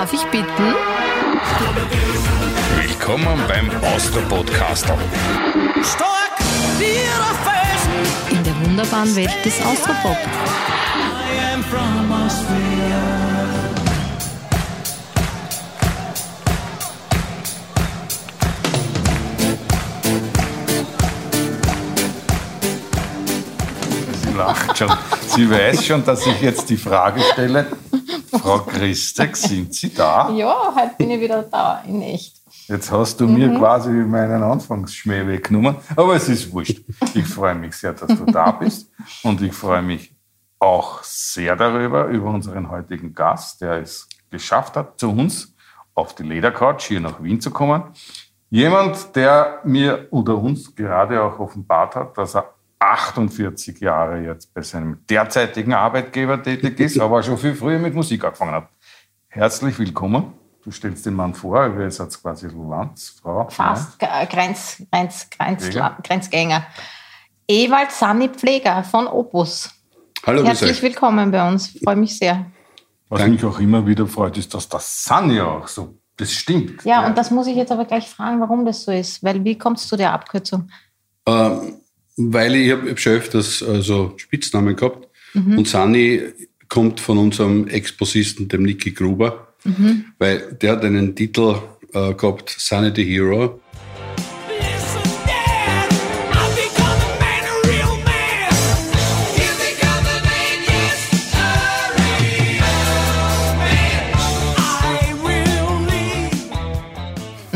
[0.00, 0.74] Darf ich bitten?
[2.74, 4.96] Willkommen beim Austro-Podcaster.
[5.82, 6.38] Stark
[6.78, 10.16] wie der Felsen, In der wunderbaren Welt des Austropop.
[10.16, 12.96] I am from Austria.
[24.22, 24.90] Sie lacht schon.
[25.26, 27.66] Sie weiß schon, dass ich jetzt die Frage stelle.
[28.50, 30.28] Frau Christek, sind Sie da?
[30.30, 32.38] Ja, heute bin ich wieder da, in echt.
[32.66, 36.80] Jetzt hast du mir quasi meinen Anfangsschmäh weggenommen, aber es ist wurscht.
[37.14, 38.90] Ich freue mich sehr, dass du da bist
[39.22, 40.12] und ich freue mich
[40.58, 45.54] auch sehr darüber, über unseren heutigen Gast, der es geschafft hat, zu uns
[45.94, 47.84] auf die Ledercouch hier nach Wien zu kommen.
[48.50, 54.62] Jemand, der mir oder uns gerade auch offenbart hat, dass er 48 Jahre jetzt bei
[54.62, 58.68] seinem derzeitigen Arbeitgeber tätig ist, aber schon viel früher mit Musik angefangen hat.
[59.28, 60.32] Herzlich willkommen.
[60.64, 63.48] Du stellst den Mann vor, er ist jetzt quasi Landsfrau.
[63.48, 65.96] Fast G- Grenz, Grenz, Grenz, Pfleger.
[66.02, 66.66] Grenzgänger.
[67.48, 69.70] Ewald Sanni Pfleger von Opus.
[70.26, 70.82] Hallo, grüß Herzlich euch.
[70.82, 71.78] willkommen bei uns.
[71.82, 72.46] Freue mich sehr.
[73.08, 76.84] Was mich auch immer wieder freut, ist, dass das Sunny auch so, das stimmt.
[76.84, 79.22] Ja, und das muss ich jetzt aber gleich fragen, warum das so ist.
[79.24, 80.70] Weil wie kommst du zu der Abkürzung?
[81.26, 81.79] Ähm,
[82.28, 85.08] weil ich habe schon öfters also Spitznamen gehabt.
[85.34, 86.22] Und Sani
[86.68, 89.48] kommt von unserem Ex-Bassisten, dem Nicky Gruber,
[90.18, 91.56] weil der hat einen Titel
[91.92, 93.60] äh, gehabt, Sunny the Hero.
[94.48, 94.90] Leave.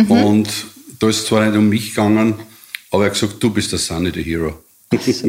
[0.09, 0.49] Und
[0.99, 2.35] da ist es zwar nicht um mich gegangen,
[2.95, 4.63] aber er hat gesagt, du bist der Sunny the Hero.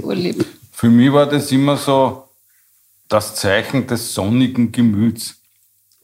[0.03, 0.45] Urlieb.
[0.71, 2.27] Für mich war das immer so
[3.07, 5.35] das Zeichen des sonnigen Gemüts.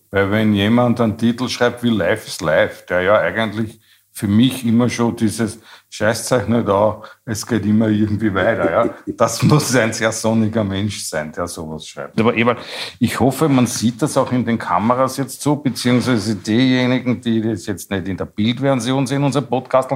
[0.10, 3.80] Weil wenn jemand einen Titel schreibt wie Life is Life, der ja eigentlich
[4.12, 8.72] für mich immer schon dieses Scheißzeichen da, es geht immer irgendwie weiter.
[8.72, 8.96] Ja?
[9.08, 12.20] Das muss ein sehr sonniger Mensch sein, der sowas schreibt.
[12.20, 12.58] Aber Eberl,
[13.00, 17.66] ich hoffe, man sieht das auch in den Kameras jetzt so, beziehungsweise diejenigen, die das
[17.68, 19.92] jetzt nicht in der Bildversion sehen, unser Podcast.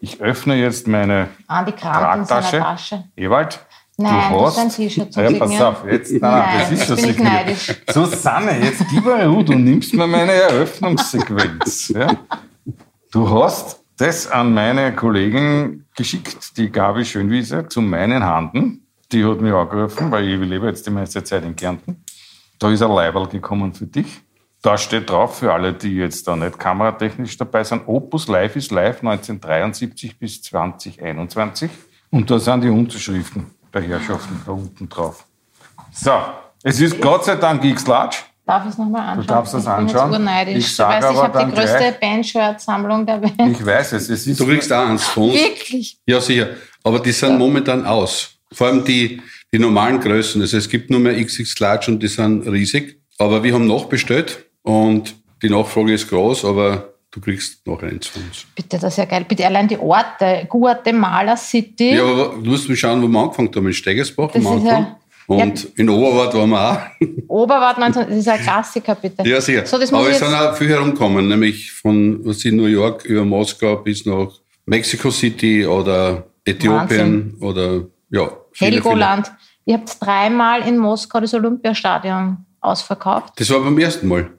[0.00, 2.58] Ich öffne jetzt meine in seiner Tragtasche.
[2.58, 3.04] Tasche.
[3.16, 3.60] Ewald,
[3.98, 4.64] Nein, du das ist hast...
[4.64, 7.74] ein T-Shirt ja, pass auf, jetzt, nein, Nein, das ist schon bin ich neidisch.
[7.88, 11.88] Susanne, jetzt gib mal Ruhe, du nimmst mir meine Eröffnungssequenz.
[11.88, 12.14] Ja?
[13.10, 18.86] Du hast das an meine Kollegin geschickt, die Gabi Schönwiese, zu meinen Handen.
[19.12, 22.04] Die hat mich angerufen, weil ich lebe jetzt die meiste Zeit in Kärnten.
[22.58, 24.20] Da ist ein Leiberl gekommen für dich.
[24.62, 28.70] Da steht drauf, für alle, die jetzt da nicht kameratechnisch dabei sind, Opus Live is
[28.70, 31.70] Live 1973 bis 2021.
[32.10, 35.24] Und da sind die Unterschriften der Herrschaften da unten drauf.
[35.92, 36.12] So,
[36.62, 38.16] es ist Gott sei Dank X-Large.
[38.46, 39.26] Darf ich es nochmal anschauen?
[39.26, 40.10] darfst es ich bin anschauen.
[40.12, 40.56] Jetzt urneidisch.
[40.56, 43.34] Ich sag du weißt, ich habe die größte Band-Shirt-Sammlung der Welt.
[43.38, 45.34] Ich weiß es, es ist Du kriegst auch eins von uns.
[45.34, 45.98] Wirklich?
[46.06, 46.48] Ja, sicher.
[46.84, 48.38] Aber die sind momentan aus.
[48.52, 49.20] Vor allem die,
[49.52, 50.40] die normalen Größen.
[50.40, 53.00] Also es gibt nur mehr XX Large und die sind riesig.
[53.18, 58.22] Aber wir haben nachbestellt und die Nachfrage ist groß, aber du kriegst noch eins von
[58.22, 58.46] uns.
[58.54, 59.24] Bitte, das ist ja geil.
[59.28, 60.46] Bitte allein die Orte.
[60.48, 61.94] Guatemala City.
[61.94, 63.66] Ja, aber du musst mal schauen, wo wir angefangen haben.
[63.66, 64.96] In Steigersbach Das am ist ja- Anfang.
[65.28, 66.78] Und in Oberwart waren wir auch.
[67.28, 69.28] Oberwart 19, das ist ein Klassiker, bitte.
[69.28, 69.66] ja, sicher.
[69.66, 73.24] So, aber ich wir sind auch viel herumgekommen, nämlich von was in New York über
[73.24, 74.28] Moskau bis nach
[74.66, 78.30] Mexico City oder Äthiopien oder ja.
[78.52, 79.32] viele, Helgoland.
[79.64, 83.32] Ihr habt dreimal in Moskau das Olympiastadion ausverkauft.
[83.36, 84.30] Das war beim ersten Mal.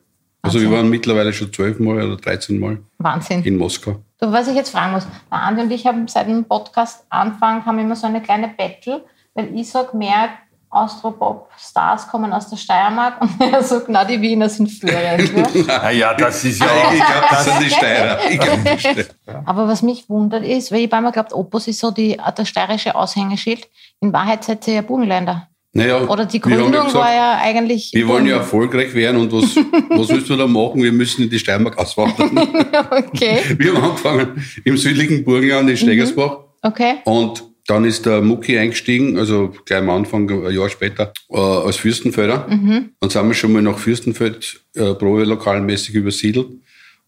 [0.47, 3.43] Also wir waren mittlerweile schon zwölf Mal oder 13 Mal Wahnsinn.
[3.43, 3.97] in Moskau.
[4.19, 7.65] Du, was ich jetzt fragen muss, der Andi und ich haben seit dem Podcast Anfang
[7.65, 9.03] haben immer so eine kleine Battle,
[9.35, 10.29] weil ich sage, mehr
[10.69, 15.33] Austropop-Stars kommen aus der Steiermark und er sagt, na, die Wiener sind führend.
[15.67, 15.79] Ja?
[15.81, 18.19] Ah ja, das ist ja Ich glaube, das sind die Steirer.
[18.29, 19.43] Ich glaub, die Steirer.
[19.45, 22.49] Aber was mich wundert ist, weil ich bei mir glaubt, Opus ist so die, das
[22.49, 23.67] steirische Aushängeschild.
[24.01, 25.47] In Wahrheit seid ihr ja Burgenländer.
[25.73, 27.91] Naja, Oder die Gründung gesagt, war ja eigentlich.
[27.93, 29.55] Wir wollen ja erfolgreich werden und was,
[29.89, 30.81] was müssen wir da machen?
[30.81, 32.37] Wir müssen in die Steiermark auswandern.
[32.91, 36.95] okay, Wir haben angefangen im südlichen Burgenland in Stegersbach okay.
[37.05, 41.75] und dann ist der Mucki eingestiegen, also gleich am Anfang, ein Jahr später, äh, als
[41.75, 42.47] Fürstenfelder.
[42.49, 46.47] Dann sind wir schon mal nach Fürstenfeld äh, probelokalmäßig übersiedelt.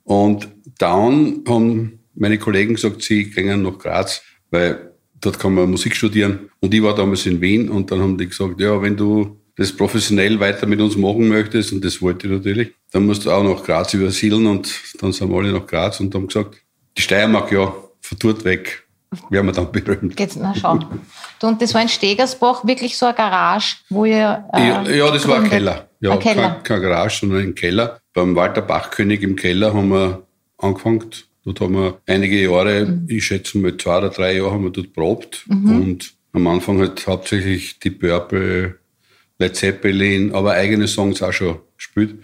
[0.04, 4.22] Und dann haben meine Kollegen gesagt, sie gehen nach Graz,
[4.52, 4.89] weil
[5.22, 6.50] dort kann man Musik studieren.
[6.60, 9.76] Und ich war damals in Wien und dann haben die gesagt, ja, wenn du das
[9.76, 13.44] professionell weiter mit uns machen möchtest, und das wollte ich natürlich, dann musst du auch
[13.44, 16.56] nach Graz übersiedeln und dann sind wir alle nach Graz und haben gesagt,
[16.98, 18.88] die Steiermark, ja, von dort weg
[19.30, 20.16] werden wir dann berühmt.
[20.16, 20.80] Geht's, na schau.
[21.40, 24.46] Du, und das war in Stegersbach wirklich so eine Garage, wo ihr.
[24.54, 25.90] Äh, ja, ja, das war ein Keller.
[26.00, 26.50] Ja, ein Keller.
[26.50, 28.00] Kein, kein Garage, sondern ein Keller.
[28.14, 30.24] Bei beim Walter Bachkönig im Keller haben wir
[30.58, 31.06] angefangen.
[31.46, 34.94] Dort haben wir einige Jahre, ich schätze mal zwei oder drei Jahre, haben wir dort
[34.94, 35.46] probt.
[35.70, 38.76] Und am Anfang halt hauptsächlich die Purple,
[39.40, 42.16] Led Zeppelin, aber eigene Songs auch schon gespielt.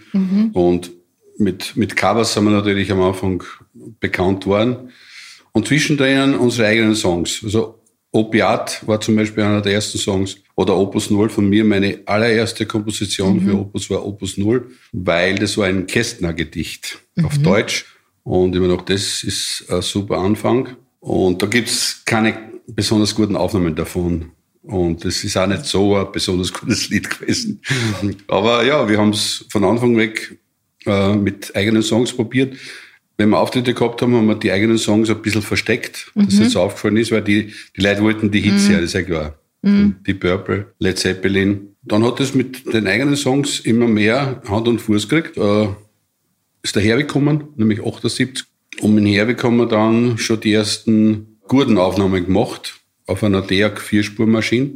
[0.52, 0.90] Und
[1.38, 3.42] mit, mit Covers sind wir natürlich am Anfang
[4.00, 4.90] bekannt worden.
[5.52, 7.40] Und zwischendrin unsere eigenen Songs.
[7.42, 7.80] Also
[8.12, 10.36] Opiat war zum Beispiel einer der ersten Songs.
[10.54, 15.56] Oder Opus Null von mir, meine allererste Komposition für Opus war Opus Null, weil das
[15.58, 17.84] war ein Kästner-Gedicht auf Deutsch.
[18.26, 20.70] Und immer noch, das ist ein super Anfang.
[20.98, 22.36] Und da gibt's keine
[22.66, 24.32] besonders guten Aufnahmen davon.
[24.62, 27.62] Und das ist auch nicht so ein besonders gutes Lied gewesen.
[28.26, 30.40] Aber ja, wir haben es von Anfang weg
[30.86, 32.56] äh, mit eigenen Songs probiert.
[33.16, 36.50] Wenn wir Auftritte gehabt haben, haben wir die eigenen Songs ein bisschen versteckt, dass das
[36.50, 39.38] so aufgefallen ist, weil die, die Leute wollten die Hits ja, das ist ja klar.
[39.62, 41.76] Die Purple, Led Zeppelin.
[41.82, 45.36] Dann hat es mit den eigenen Songs immer mehr Hand und Fuß gekriegt.
[45.36, 45.68] Äh,
[46.66, 48.44] ist der hergekommen, nämlich 78.
[48.80, 53.80] Und mit Herweg haben wir dann schon die ersten guten Aufnahmen gemacht auf einer DEAG
[53.80, 54.70] Vierspurmaschine,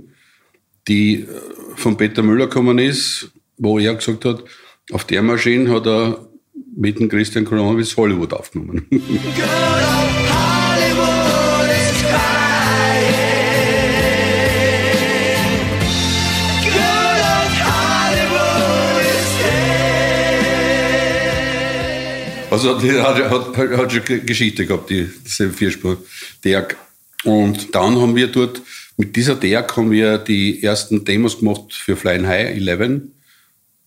[0.86, 1.26] die äh,
[1.74, 4.44] von Peter Müller gekommen ist, wo er gesagt hat,
[4.92, 6.28] auf der Maschine hat er
[6.76, 8.86] mit dem Christian Cronowitz Hollywood aufgenommen.
[22.50, 25.98] Also die hat, hat, hat schon Ge- Geschichte gehabt, die, diese Vierspur
[26.44, 26.76] DEAG.
[27.24, 28.60] Und dann haben wir dort,
[28.96, 33.02] mit dieser DEAG haben wir die ersten Demos gemacht für Flying High 11.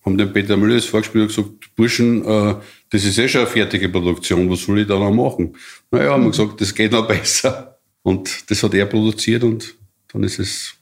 [0.06, 2.56] Haben dem Peter Müller das vorgespielt und gesagt, Burschen, äh,
[2.90, 5.56] das ist eh schon eine fertige Produktion, was soll ich da noch machen?
[5.92, 7.78] Naja, haben wir gesagt, das geht noch besser.
[8.04, 9.76] Und das hat er produziert und
[10.12, 10.74] dann ist es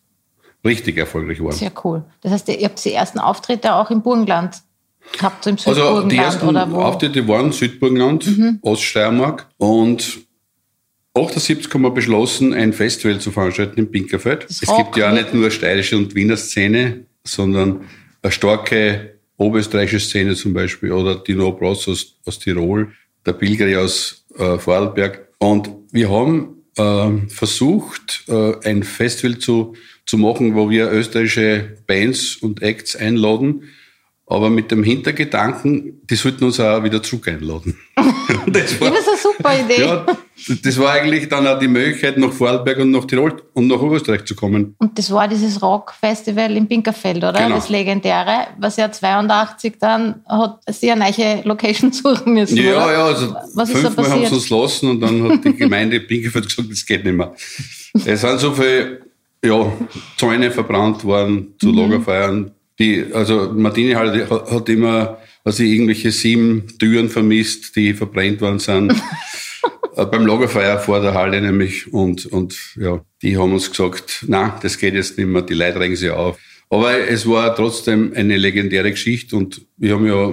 [0.65, 1.55] richtig erfolgreich geworden.
[1.55, 2.03] Sehr cool.
[2.21, 4.55] Das heißt, ihr habt die ersten Auftritte auch im Burgenland
[5.13, 6.77] gehabt, im Also die ersten oder wo?
[6.77, 6.83] Mhm.
[6.83, 8.25] Auftritte waren Südburgenland,
[8.61, 10.19] Oststeiermark und
[11.13, 14.45] 78 haben wir beschlossen, ein Festival zu veranstalten in Pinkerfeld.
[14.45, 17.81] Das es gibt ja auch nicht nur steirische und Wiener Szene, sondern
[18.21, 22.91] eine starke oberösterreichische Szene zum Beispiel oder die No Bros aus, aus Tirol,
[23.25, 25.27] der Pilgeri aus äh, Vorarlberg.
[25.39, 29.75] Und wir haben ähm, versucht, äh, ein Festival zu,
[30.05, 33.63] zu machen, wo wir österreichische Bands und Acts einladen,
[34.31, 37.77] aber mit dem Hintergedanken, die sollten uns auch wieder zurück einladen.
[38.47, 39.81] Das Ja, das ist eine super Idee.
[39.81, 40.05] ja,
[40.63, 44.23] das war eigentlich dann auch die Möglichkeit, nach Vorarlberg und nach Tirol und nach Österreich
[44.25, 44.73] zu kommen.
[44.79, 47.33] Und das war dieses Rock-Festival in Pinkerfeld, oder?
[47.33, 47.55] Genau.
[47.55, 52.57] Das legendäre, was ja 82 dann hat sie eine neue Location suchen müssen.
[52.57, 52.93] Ja, oder?
[52.93, 56.71] ja, also Was fünfmal haben sie uns lassen und dann hat die Gemeinde Pinkelfeld gesagt,
[56.71, 57.33] das geht nicht mehr.
[58.05, 59.01] Es sind so viele
[59.43, 59.71] ja,
[60.17, 61.77] Zäune verbrannt worden zu Mhm.
[61.77, 62.51] Lagerfeuern.
[62.81, 68.59] Die, also Martini halt hat hat immer also irgendwelche sieben Türen vermisst, die verbrennt worden
[68.59, 68.93] sind.
[69.93, 71.91] Äh, beim Lagerfeuer vor der Halle nämlich.
[71.91, 75.81] Und, und ja, die haben uns gesagt, na, das geht jetzt nicht mehr, die Leute
[75.81, 76.39] regen sich auf.
[76.69, 80.31] Aber es war trotzdem eine legendäre Geschichte und wir haben ja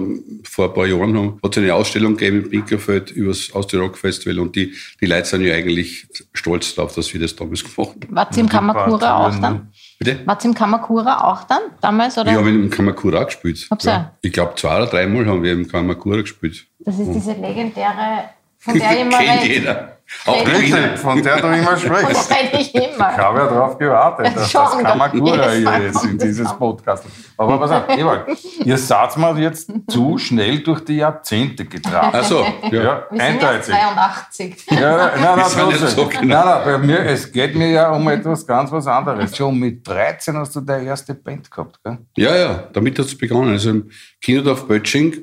[0.49, 3.81] vor ein paar Jahren haben, hat es eine Ausstellung gegeben in Pinkerfeld über das Austria
[3.81, 7.61] Rock Festival und die, die Leute sind ja eigentlich stolz darauf, dass wir das damals
[7.61, 8.15] gemacht haben.
[8.15, 9.73] Wart ihr im Kamakura auch dann?
[9.99, 10.21] Bitte?
[10.25, 12.17] Wart ihr im Kamakura auch dann damals?
[12.17, 12.31] Oder?
[12.31, 13.67] Wir haben im Kamakura gespielt.
[13.69, 14.13] Hab's ja.
[14.21, 16.65] Ich glaube, zwei oder dreimal haben wir im Kamakura gespielt.
[16.79, 19.98] Das ist diese legendäre, von der ich immer Kennt jeder.
[20.25, 20.59] Auch Wiener.
[20.59, 22.31] Bitte, von der du immer sprichst.
[22.53, 23.15] ich Ich immer.
[23.17, 26.49] habe ja darauf gewartet, dass Schon, das Kamakura hier ist in dieses.
[26.57, 27.05] Podcast.
[27.37, 28.25] Aber pass auf, Ewald,
[28.65, 32.09] ihr seid mal jetzt zu schnell durch die Jahrzehnte getragen.
[32.11, 32.83] Ach so, ja.
[32.83, 33.73] Ja, Wir sind jetzt eindeutig.
[33.75, 34.65] 82.
[34.71, 36.21] Ja, nein, nein, so genau.
[36.21, 39.35] nein, nein, bei mir, es geht mir ja um etwas ganz was anderes.
[39.35, 41.97] Schon mit 13 hast du deine erste Band gehabt, gell?
[42.17, 43.51] Ja, ja, damit hat es begonnen.
[43.51, 43.89] Also im
[44.21, 45.15] Kinodorf Bötsching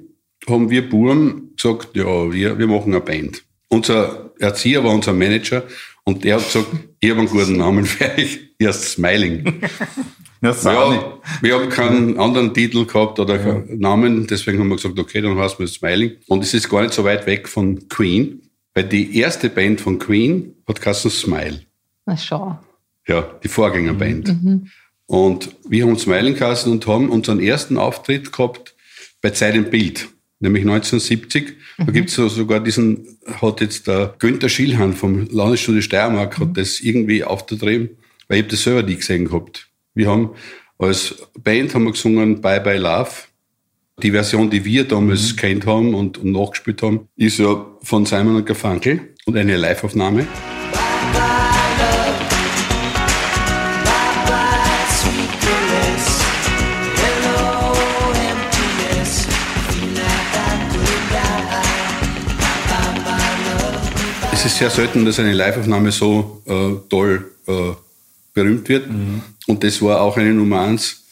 [0.49, 3.43] haben wir Buben gesagt, ja, wir, wir machen eine Band.
[3.69, 5.65] Unser Erzieher war unser Manager
[6.05, 6.67] und der hat gesagt,
[7.01, 9.61] ich habe einen guten Namen für euch, ihr heißt Smiling.
[10.43, 10.53] Ja.
[10.63, 15.21] Ja, wir haben keinen anderen Titel gehabt oder keinen Namen, deswegen haben wir gesagt, okay,
[15.21, 16.13] dann heißen wir Smiling.
[16.29, 18.43] Und es ist gar nicht so weit weg von Queen,
[18.75, 21.63] weil die erste Band von Queen hat geheißen Smile.
[22.05, 22.59] Na schau.
[23.09, 24.37] Ja, die Vorgängerband.
[25.07, 28.75] Und wir haben Smiling geheißen und haben unseren ersten Auftritt gehabt
[29.23, 30.09] bei Zeit im Bild,
[30.41, 31.57] nämlich 1970.
[31.79, 36.81] Da gibt's so sogar diesen, hat jetzt der Günther Schilhan vom Landesstudio Steiermark hat das
[36.81, 37.91] irgendwie aufgetrieben,
[38.29, 39.69] weil ich hab das selber nie gesehen gehabt.
[39.95, 40.31] Wir haben
[40.79, 43.11] als Band haben wir gesungen Bye Bye Love.
[44.03, 48.37] Die Version, die wir damals kennt haben und, und nachgespielt haben, ist ja von Simon
[48.37, 50.27] und Garfunkel und eine Liveaufnahme.
[64.47, 67.73] Ist sehr selten, dass eine Live-Aufnahme so äh, toll äh,
[68.33, 68.89] berühmt wird.
[69.49, 71.05] Und das war auch eine Nummer eins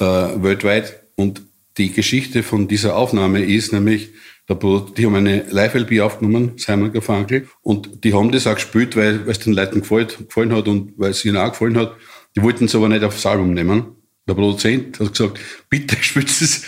[0.00, 1.00] äh, weltweit.
[1.14, 1.42] Und
[1.78, 4.10] die Geschichte von dieser Aufnahme ist nämlich,
[4.48, 9.38] die haben eine Live-LP aufgenommen, Simon Garfunkel, und die haben das auch gespielt, weil es
[9.38, 11.94] den Leuten gefällt, gefallen hat und weil es ihnen auch gefallen hat.
[12.36, 13.84] Die wollten es aber nicht aufs Album nehmen.
[14.26, 16.64] Der Produzent hat gesagt, bitte spielt es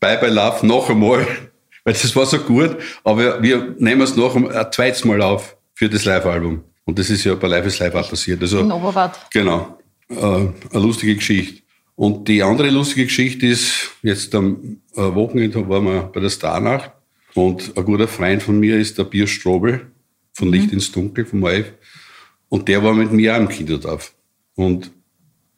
[0.00, 1.26] Bye Bye Love noch einmal,
[1.84, 5.88] weil das war so gut, aber wir nehmen es noch ein zweites Mal auf für
[5.88, 6.64] das Live-Album.
[6.84, 8.40] Und das ist ja bei Live is Live auch passiert.
[8.40, 9.18] Also, In Oberwart.
[9.32, 9.78] Genau.
[10.08, 11.62] Äh, eine lustige Geschichte.
[11.94, 16.90] Und die andere lustige Geschichte ist, jetzt am äh, Wochenende waren wir bei der Starnacht
[17.34, 19.86] und ein guter Freund von mir ist der Bier Strobel
[20.32, 21.72] von Licht ins Dunkel vom ORF
[22.48, 24.14] und der war mit mir auch im Kinderdorf
[24.54, 24.90] und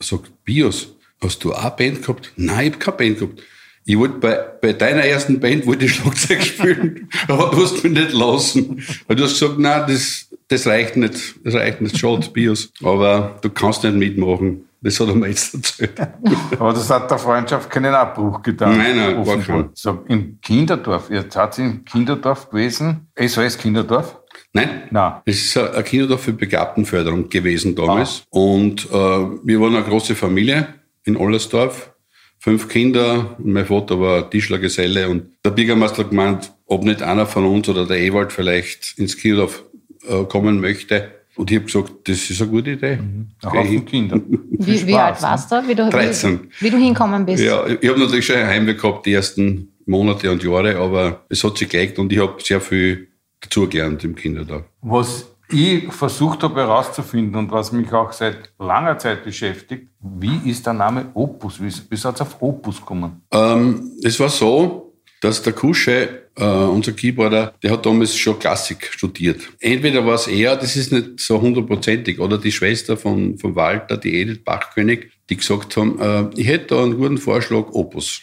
[0.00, 2.32] sagt, Bios, hast du auch eine Band gehabt?
[2.36, 3.42] Nein, ich habe keine Band gehabt.
[3.88, 7.94] Ich wollte bei, bei deiner ersten Band wollte ich Schlagzeug spielen, aber du hast mich
[7.94, 8.84] nicht lassen.
[9.06, 12.70] Weil du hast gesagt, nein, das, das reicht nicht, das reicht nicht, schade, Bios.
[12.82, 14.66] Aber du kannst nicht mitmachen.
[14.82, 15.98] Das hat er mir jetzt erzählt.
[16.58, 18.76] Aber das hat der Freundschaft keinen Abbruch getan.
[18.76, 19.46] Nein, nein, gar offenbar.
[19.46, 19.70] keinen.
[19.72, 24.18] So, Im Kinderdorf, jetzt hat sie im Kinderdorf gewesen, SOS Kinderdorf?
[24.52, 24.82] Nein?
[24.90, 25.14] Nein.
[25.24, 28.22] Es ist ein Kinderdorf für Begabtenförderung gewesen damals.
[28.28, 31.90] Und äh, wir waren eine große Familie in Ollersdorf.
[32.38, 37.26] Fünf Kinder und mein Vater war Tischlergeselle und der Bürgermeister hat gemeint, ob nicht einer
[37.26, 39.64] von uns oder der Ewald vielleicht ins Kinderdorf
[40.08, 41.10] äh, kommen möchte.
[41.36, 42.98] Und ich habe gesagt, das ist eine gute Idee.
[42.98, 43.84] Ein Haufen hin.
[43.84, 44.20] Kinder.
[44.50, 45.68] Wie, wie alt warst du?
[45.68, 46.40] Wie du 13.
[46.58, 47.42] Wie, wie du hinkommen bist?
[47.42, 51.44] Ja, ich habe natürlich schon ein Heimweh gehabt die ersten Monate und Jahre, aber es
[51.44, 53.08] hat sich gelegt und ich habe sehr viel
[53.40, 54.64] dazugelernt im Kinderdorf.
[54.82, 60.66] Was ich versucht habe herauszufinden und was mich auch seit langer Zeit beschäftigt, wie ist
[60.66, 61.60] der Name Opus?
[61.60, 63.22] Wie, wie ihr auf Opus gekommen?
[63.30, 68.90] Ähm, es war so, dass der Kusche, äh, unser Keyboarder, der hat damals schon Klassik
[68.92, 69.40] studiert.
[69.60, 73.96] Entweder war es er, das ist nicht so hundertprozentig, oder die Schwester von, von Walter,
[73.96, 78.22] die Edith Bachkönig, die gesagt haben, äh, ich hätte da einen guten Vorschlag, Opus.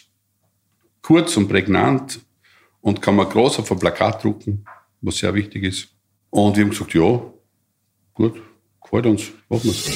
[1.02, 2.20] Kurz und prägnant
[2.80, 4.64] und kann man groß auf ein Plakat drucken,
[5.00, 5.95] was sehr wichtig ist.
[6.30, 7.20] Und wir haben gesagt, ja,
[8.14, 8.42] gut,
[8.82, 9.90] gefällt uns, machen lasts.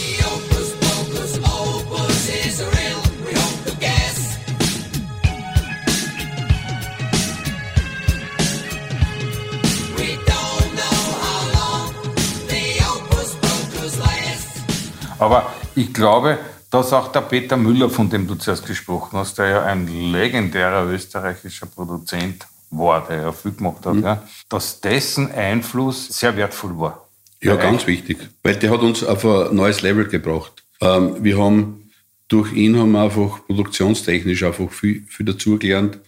[15.21, 16.39] Aber ich glaube,
[16.71, 20.87] dass auch der Peter Müller, von dem du zuerst gesprochen hast, der ja ein legendärer
[20.87, 24.05] österreichischer Produzent war, der ja viel gemacht Mhm.
[24.05, 27.09] hat, ja, dass dessen Einfluss sehr wertvoll war.
[27.43, 30.63] Ja, ganz wichtig, weil der hat uns auf ein neues Level gebracht.
[30.81, 31.91] Ähm, wir haben
[32.29, 35.99] durch ihn haben wir einfach produktionstechnisch einfach viel, viel dazugelernt.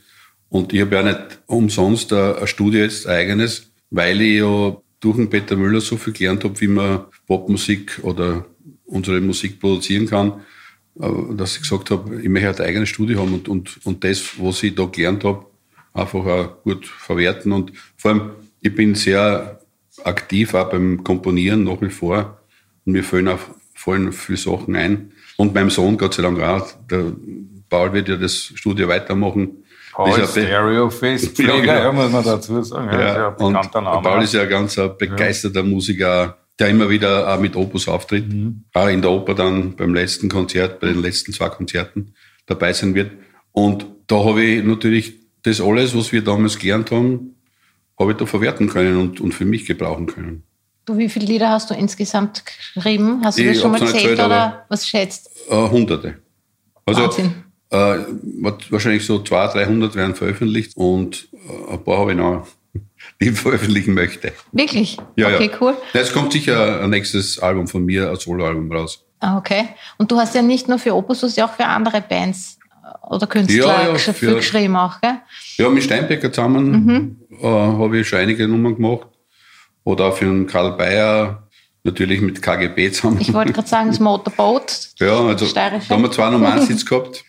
[0.48, 4.76] Und ich habe ja nicht umsonst ein, ein Studio jetzt ein eigenes, weil ich ja
[5.00, 8.44] durch den Peter Müller so viel gelernt habe, wie man Popmusik oder
[8.84, 10.42] unsere Musik produzieren kann,
[11.00, 14.04] äh, dass ich gesagt habe, ich möchte halt ein eigenes Studio haben und, und, und
[14.04, 15.46] das, was ich da gelernt habe,
[15.94, 17.52] einfach auch gut verwerten.
[17.52, 18.30] Und vor allem,
[18.60, 19.60] ich bin sehr
[20.04, 22.40] aktiv auch beim Komponieren nach wie vor.
[22.84, 23.40] Und mir fallen auch
[23.74, 25.12] fallen viele Sachen ein.
[25.36, 27.12] Und meinem Sohn, Gott sei Dank auch, der
[27.68, 29.64] Paul wird ja das Studio weitermachen.
[29.92, 31.74] Paul Ist ja Stereo Festpfleger, Ja, genau.
[31.74, 32.88] ja, muss man dazu sagen.
[32.88, 34.02] Ja, ist ja ja, ein und Name.
[34.02, 38.26] Paul ist ja ein ganz ein begeisterter Musiker, der immer wieder auch mit Opus auftritt.
[38.72, 42.14] Auch in der Oper dann beim letzten Konzert, bei den letzten zwei Konzerten
[42.46, 43.10] dabei sein wird.
[43.52, 47.36] Und da habe ich natürlich das alles, was wir damals gelernt haben,
[47.98, 50.42] habe ich da verwerten können und, und für mich gebrauchen können.
[50.84, 53.20] Du, wie viele Lieder hast du insgesamt geschrieben?
[53.24, 55.30] Hast du Ich das schon mal gezählt oder was schätzt?
[55.48, 56.18] Äh, Hunderte.
[56.84, 57.34] Also Wahnsinn.
[57.70, 57.98] äh,
[58.70, 62.48] wahrscheinlich so 200, 300 werden veröffentlicht und äh, ein paar habe ich noch,
[63.20, 64.32] die ich veröffentlichen möchte.
[64.50, 64.96] Wirklich?
[65.14, 65.58] Ja, okay, ja.
[65.60, 65.76] cool.
[65.92, 69.04] Es kommt sicher ein nächstes Album von mir, ein Soloalbum raus.
[69.20, 69.68] Ah, okay.
[69.98, 72.58] Und du hast ja nicht nur für Opus, du hast ja auch für andere Bands
[73.08, 75.16] oder Künstler Ja, ja, gesch- für- geschrieben auch, gell?
[75.58, 79.08] Ja, mit Steinbecker zusammen äh, habe ich schon einige Nummern gemacht.
[79.84, 81.48] Oder auch für den Karl Bayer,
[81.82, 83.18] natürlich mit KGB zusammen.
[83.20, 84.90] Ich wollte gerade sagen, das Motorboat.
[85.00, 85.88] ja, also Steirische.
[85.88, 87.24] da haben wir zwei Nummern-Sitz gehabt.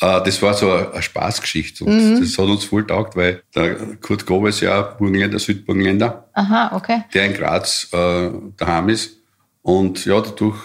[0.00, 3.74] Äh, das war so eine, eine Spaßgeschichte und das hat uns voll taugt, weil der
[3.96, 6.28] Kurt Gober ist ja Burgenländer, Südburgenländer.
[6.34, 7.02] Aha, okay.
[7.14, 9.16] der in Graz äh, daheim ist.
[9.62, 10.58] Und ja, dadurch,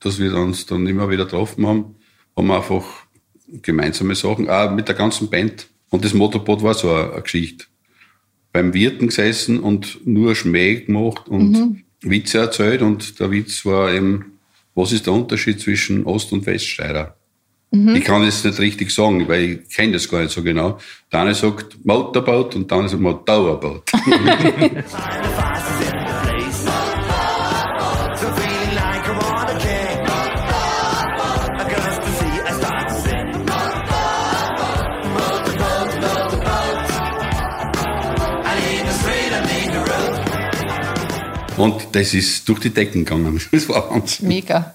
[0.00, 1.94] dass wir uns dann immer wieder getroffen haben,
[2.36, 2.82] haben wir einfach
[3.62, 5.68] gemeinsame Sachen, auch mit der ganzen Band.
[5.90, 7.66] Und das Motorboot war so eine, eine Geschichte.
[8.52, 12.82] Beim Wirten gesessen und nur Schmäh gemacht und Witze erzählt.
[12.82, 14.38] Und der Witz war eben,
[14.74, 17.14] was ist der Unterschied zwischen Ost- und Weststeirer?
[17.70, 20.78] Ich kann das nicht richtig sagen, weil ich kenne das gar nicht so genau.
[21.12, 23.92] Der eine sagt Motorboot und der andere sagt Motorboot.
[41.58, 43.40] Und das ist durch die Decken gegangen.
[43.52, 44.28] Das war Wahnsinn.
[44.28, 44.74] Mega.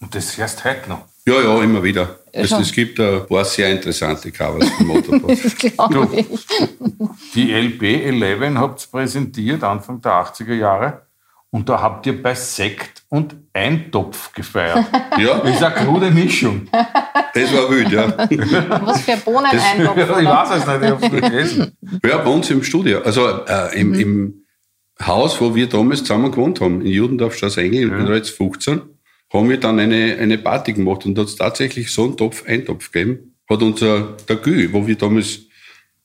[0.00, 1.04] Und das hörst du heute noch.
[1.26, 2.18] Ja, ja, immer wieder.
[2.32, 2.62] Es, schon.
[2.62, 5.30] es gibt ein paar sehr interessante Covers vom Motorboot.
[7.34, 11.02] Die LB11 habt ihr präsentiert, Anfang der 80er Jahre.
[11.50, 14.86] Und da habt ihr bei Sekt und Eintopf gefeiert.
[15.18, 16.68] ja, Das ist eine krude Mischung.
[16.72, 18.06] das war wild, ja.
[18.86, 21.76] Was für Bohnen ich weiß es nicht, ich hab's nicht gelesen.
[22.04, 23.02] Ja, bei uns im Studio.
[23.02, 24.00] Also äh, im, Mhm.
[24.00, 24.34] im
[25.06, 28.30] Haus, wo wir damals zusammen gewohnt haben, in Judendorf, Straße Engel, ich bin da jetzt
[28.30, 28.82] 15,
[29.32, 32.90] haben wir dann eine, eine Party gemacht und hat es tatsächlich so einen Topf, Eintopf
[32.90, 33.36] gegeben.
[33.48, 35.40] Hat unser, der Gü, wo wir damals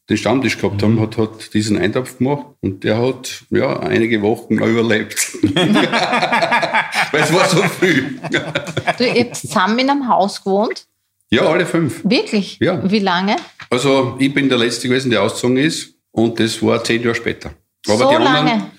[0.10, 4.56] den Stammtisch gehabt haben, hat, hat diesen Eintopf gemacht und der hat ja einige Wochen
[4.56, 5.34] noch überlebt.
[5.44, 8.20] Weil es war so viel.
[8.98, 10.86] Du, ihr habt zusammen in einem Haus gewohnt?
[11.32, 12.02] Ja, alle fünf.
[12.04, 12.60] Wirklich?
[12.60, 12.80] Ja.
[12.90, 13.36] Wie lange?
[13.70, 17.52] Also ich bin der Letzte gewesen, der ausgezogen ist und das war zehn Jahre später.
[17.84, 18.72] so lange?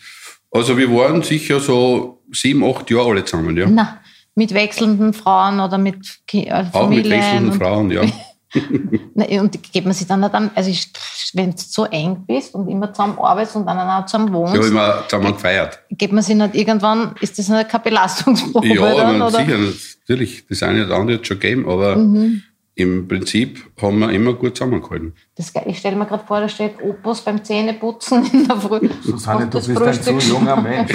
[0.57, 3.67] Also wir waren sicher so sieben, acht Jahre alle zusammen, ja.
[3.69, 3.99] Na,
[4.35, 7.11] mit wechselnden Frauen oder mit Ki äh, Auch mit Familien?
[7.13, 8.03] wechselnden Frauen, ja.
[9.43, 10.91] Und geht man sich dann nicht an, also ich-
[11.35, 14.67] wenn du so eng bist und immer zusammen arbeitest und dann auch zusammen wohnst, Ja,
[14.67, 15.81] immer zusammen gefeiert.
[15.91, 19.59] geht man sich nicht irgendwann, ist das nicht keine Belastungsprobe Ja, dann, sicher,
[20.01, 20.47] natürlich.
[20.49, 22.43] Das eine oder andere hat es schon gegeben, aber Mhm.
[22.79, 25.15] Im Prinzip haben wir immer gut zusammengehalten.
[25.35, 28.89] Das, ich stelle mir gerade vor, da steht Opus beim Zähneputzen in der Früh.
[29.03, 30.93] Susanne, du das bist ein Frühstück so junger Mensch.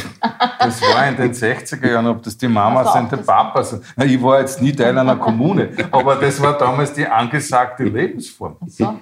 [0.59, 3.81] Das war in den 60er Jahren, ob das die Mamas Also sind, die das- Papas.
[3.95, 8.57] Na, Ich war jetzt nie Teil einer Kommune, aber das war damals die angesagte Lebensform.
[8.67, 8.93] So,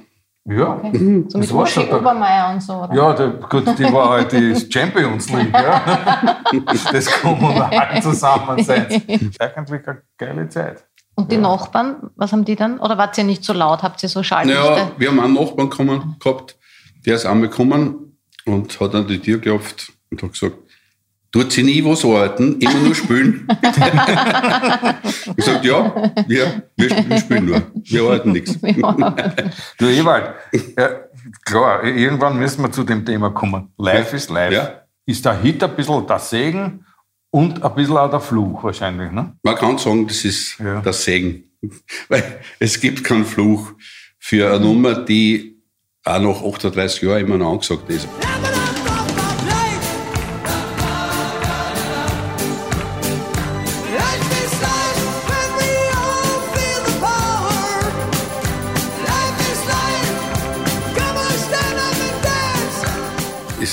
[0.45, 1.25] Ja, okay.
[1.27, 2.93] so mit Das war Uschi schon der- Obermeier und so, oder?
[2.95, 5.53] ja der, gut, die war halt die Champions League.
[5.53, 6.37] Ja.
[6.91, 8.87] Das kommunal Zusammensein.
[9.39, 10.83] Eigentlich eine geile Zeit.
[11.19, 12.79] Und die Nachbarn, was haben die dann?
[12.79, 13.83] Oder wart ihr nicht so laut?
[13.83, 14.57] Habt ihr so Schalldichte?
[14.61, 16.55] Naja, wir haben einen Nachbarn gekommen, gehabt,
[17.05, 20.55] der ist einmal gekommen und hat an die Tür geklopft und hat gesagt,
[21.31, 23.47] tut sie nie was arbeiten, immer nur spielen.
[25.27, 28.57] ich gesagt, ja, wir, wir spielen, spielen nur, wir arbeiten nichts.
[29.77, 30.33] Du Ewald,
[30.77, 30.89] ja,
[31.45, 33.73] klar, irgendwann müssen wir zu dem Thema kommen.
[33.77, 34.15] Life Ja.
[34.17, 34.53] is life.
[34.53, 34.69] Ja.
[35.05, 36.85] Ist der Hit ein bisschen der Segen
[37.31, 39.33] und ein bisschen auch der Fluch wahrscheinlich, ne?
[39.43, 40.81] Man kann sagen, das ist Ja.
[40.81, 41.43] der Segen.
[42.09, 43.73] Weil es gibt keinen Fluch
[44.17, 45.61] für eine Nummer, die
[46.05, 48.07] auch nach 38 Jahren immer noch angesagt ist.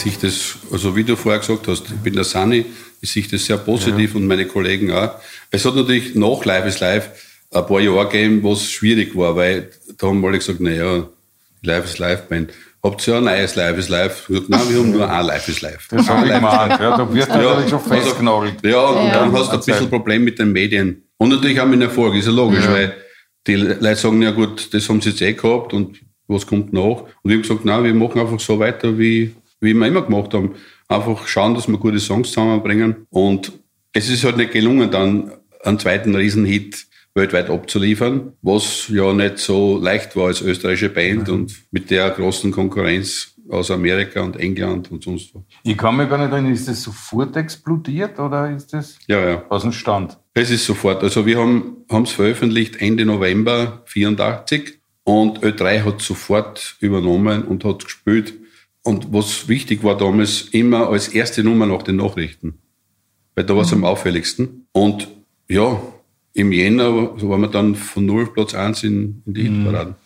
[0.07, 2.65] Ich sehe das, also wie du vorher gesagt hast, ich bin der Sani,
[3.01, 5.11] ich sehe das sehr positiv und meine Kollegen auch.
[5.51, 7.11] Es hat natürlich nach Live is Live
[7.53, 11.09] ein paar Jahre gegeben, wo es schwierig war, weil da haben alle gesagt, naja,
[11.63, 12.53] Live is Live Band.
[12.85, 14.23] Habt ihr ein neues Live is Live?
[14.29, 15.89] Ich gesagt, Nein, wir haben nur ein Live is Live.
[15.91, 16.81] Das habe ich gemeint.
[16.81, 18.55] Ja, da wirst du natürlich schon festgenagelt.
[18.65, 19.13] Ja, und Ja.
[19.15, 21.03] dann hast du ein bisschen Problem mit den Medien.
[21.19, 22.95] Und natürlich auch mit dem Erfolg, ist ja logisch, weil
[23.49, 26.83] die Leute sagen, ja gut, das haben sie jetzt eh gehabt und was kommt nach?
[27.03, 30.35] Und wir haben gesagt, nein, wir machen einfach so weiter, wie, wie wir immer gemacht
[30.35, 30.55] haben.
[30.89, 33.07] Einfach schauen, dass wir gute Songs zusammenbringen.
[33.11, 33.53] Und
[33.93, 39.79] es ist halt nicht gelungen, dann einen zweiten Riesenhit weltweit abzuliefern, was ja nicht so
[39.79, 45.03] leicht war als österreichische Band und mit der großen Konkurrenz aus Amerika und England und
[45.03, 45.45] sonst wo.
[45.63, 49.45] Ich kann mich gar nicht erinnern, ist das sofort explodiert oder ist das Ja, ja.
[49.49, 50.19] aus dem Stand?
[50.35, 51.03] Es ist sofort.
[51.03, 57.85] Also wir haben es veröffentlicht Ende November 84 und Ö3 hat sofort übernommen und hat
[57.85, 58.35] gespielt.
[58.87, 62.55] Und was wichtig war damals, immer als erste Nummer nach den Nachrichten.
[63.35, 64.69] Weil da war es am auffälligsten.
[64.71, 65.09] Und
[65.49, 65.83] ja,
[66.35, 69.97] im Jänner waren wir dann von null Platz 1 in, in die Hitparaden.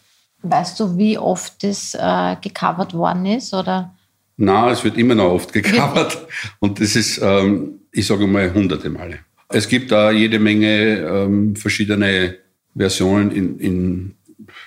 [0.41, 3.53] Weißt du, wie oft das äh, gecovert worden ist?
[3.53, 3.95] Oder?
[4.39, 6.17] Na, es wird immer noch oft gecovert.
[6.61, 9.19] Und das ist, ähm, ich sage mal, hunderte Male.
[9.51, 12.39] Es gibt da jede Menge ähm, verschiedene
[12.75, 14.15] Versionen in, in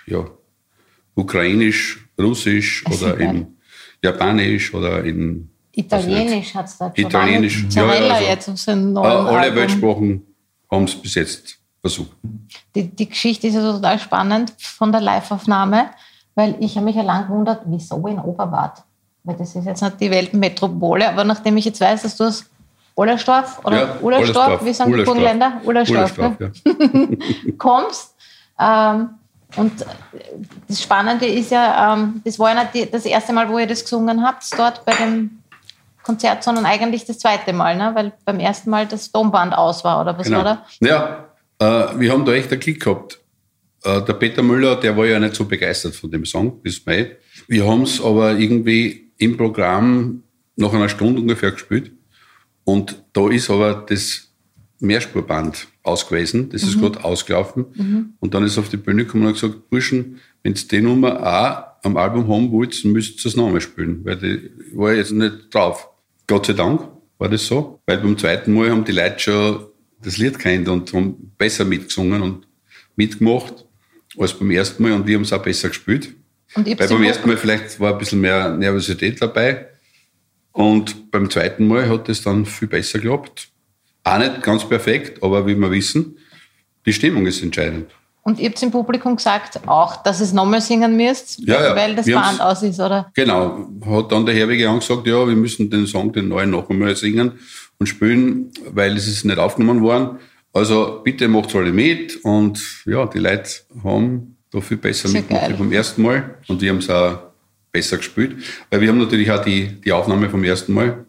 [0.06, 0.24] ja,
[1.16, 3.48] Ukrainisch, Russisch oder in
[4.04, 6.92] Japanisch oder in Italienisch hat es da.
[6.94, 9.56] Italienisch, Ja, also, jetzt auf neuen alle Album.
[9.56, 10.22] Weltsprachen
[10.70, 12.12] haben es bis jetzt versucht.
[12.76, 15.90] Die, die Geschichte ist ja total spannend von der Live-Aufnahme,
[16.36, 18.84] weil ich habe mich ja lang gewundert, wieso in Oberwart?
[19.24, 22.46] Weil das ist jetzt nicht die Weltmetropole, aber nachdem ich jetzt weiß, dass du aus
[22.96, 25.18] Ollersdorf oder Ja, Ullersdorf, Ullersdorf, wie sagen die Ullersdorf.
[25.18, 25.62] Burgenländer?
[25.64, 27.18] Ullersdorf, Ullersdorf, ne?
[27.46, 27.54] ja.
[27.58, 28.16] kommst.
[28.60, 29.10] Ähm,
[29.56, 29.86] und äh,
[30.68, 33.84] das Spannende ist ja, ähm, das war ja nicht das erste Mal, wo ihr das
[33.84, 35.40] gesungen habt, dort bei dem
[36.04, 37.92] Konzert, sondern eigentlich das zweite Mal, ne?
[37.94, 40.44] weil beim ersten Mal das Tonband aus war, oder was Genau.
[40.44, 40.66] war da?
[40.80, 43.20] Ja, äh, wir haben da echt einen Klick gehabt.
[43.84, 47.18] Äh, der Peter Müller, der war ja nicht so begeistert von dem Song, bis Mai.
[47.48, 50.24] Wir haben es aber irgendwie im Programm
[50.56, 51.92] nach einer Stunde ungefähr gespielt.
[52.66, 54.33] Und da ist aber das
[54.84, 56.50] Mehrspurband aus gewesen.
[56.50, 57.66] Das ist gerade ausgelaufen.
[58.20, 61.20] Und dann ist auf die Bühne gekommen und hat gesagt, Burschen, wenn ihr die Nummer
[61.22, 64.04] auch am Album haben wollt, müsst ihr es nochmal spielen.
[64.04, 65.90] Weil die war jetzt nicht drauf.
[66.28, 66.82] Gott sei Dank
[67.18, 67.80] war das so.
[67.86, 69.66] Weil beim zweiten Mal haben die Leute schon
[70.02, 72.48] das Lied kennt und haben besser mitgesungen und
[72.96, 73.66] mitgemacht
[74.18, 74.94] als beim ersten Mal.
[74.94, 76.14] Und wir haben es auch besser gespielt.
[76.56, 79.68] Und Weil beim im ersten Mal vielleicht war ein bisschen mehr Nervosität dabei.
[80.52, 83.50] Und beim zweiten Mal hat es dann viel besser geklappt.
[84.04, 86.18] Auch nicht ganz perfekt, aber wie wir wissen,
[86.86, 87.88] die Stimmung ist entscheidend.
[88.26, 91.76] Und ihr habt im Publikum gesagt, auch, dass es nochmal singen müsst, Ja, ja.
[91.76, 93.12] weil das Wir Band aus ist, oder?
[93.14, 96.96] Genau, hat dann der Herwege angesagt, ja, wir müssen den Song, den neuen, noch einmal
[96.96, 97.34] singen
[97.80, 100.20] und spielen, weil es ist nicht aufgenommen worden.
[100.54, 103.50] Also bitte macht alle mit und ja, die Leute
[103.84, 107.18] haben da viel besser Sehr mitgemacht wie beim ersten Mal und wir haben es auch
[107.72, 108.38] besser gespielt,
[108.70, 111.06] weil wir haben natürlich auch die, die Aufnahme vom ersten Mal,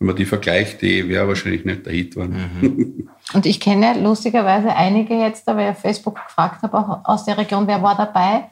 [0.00, 3.06] wenn man die vergleicht, die wäre wahrscheinlich nicht der Hit geworden.
[3.34, 7.26] Und ich kenne lustigerweise einige jetzt, da weil ich auf Facebook gefragt habe, auch aus
[7.26, 8.48] der Region, wer war dabei.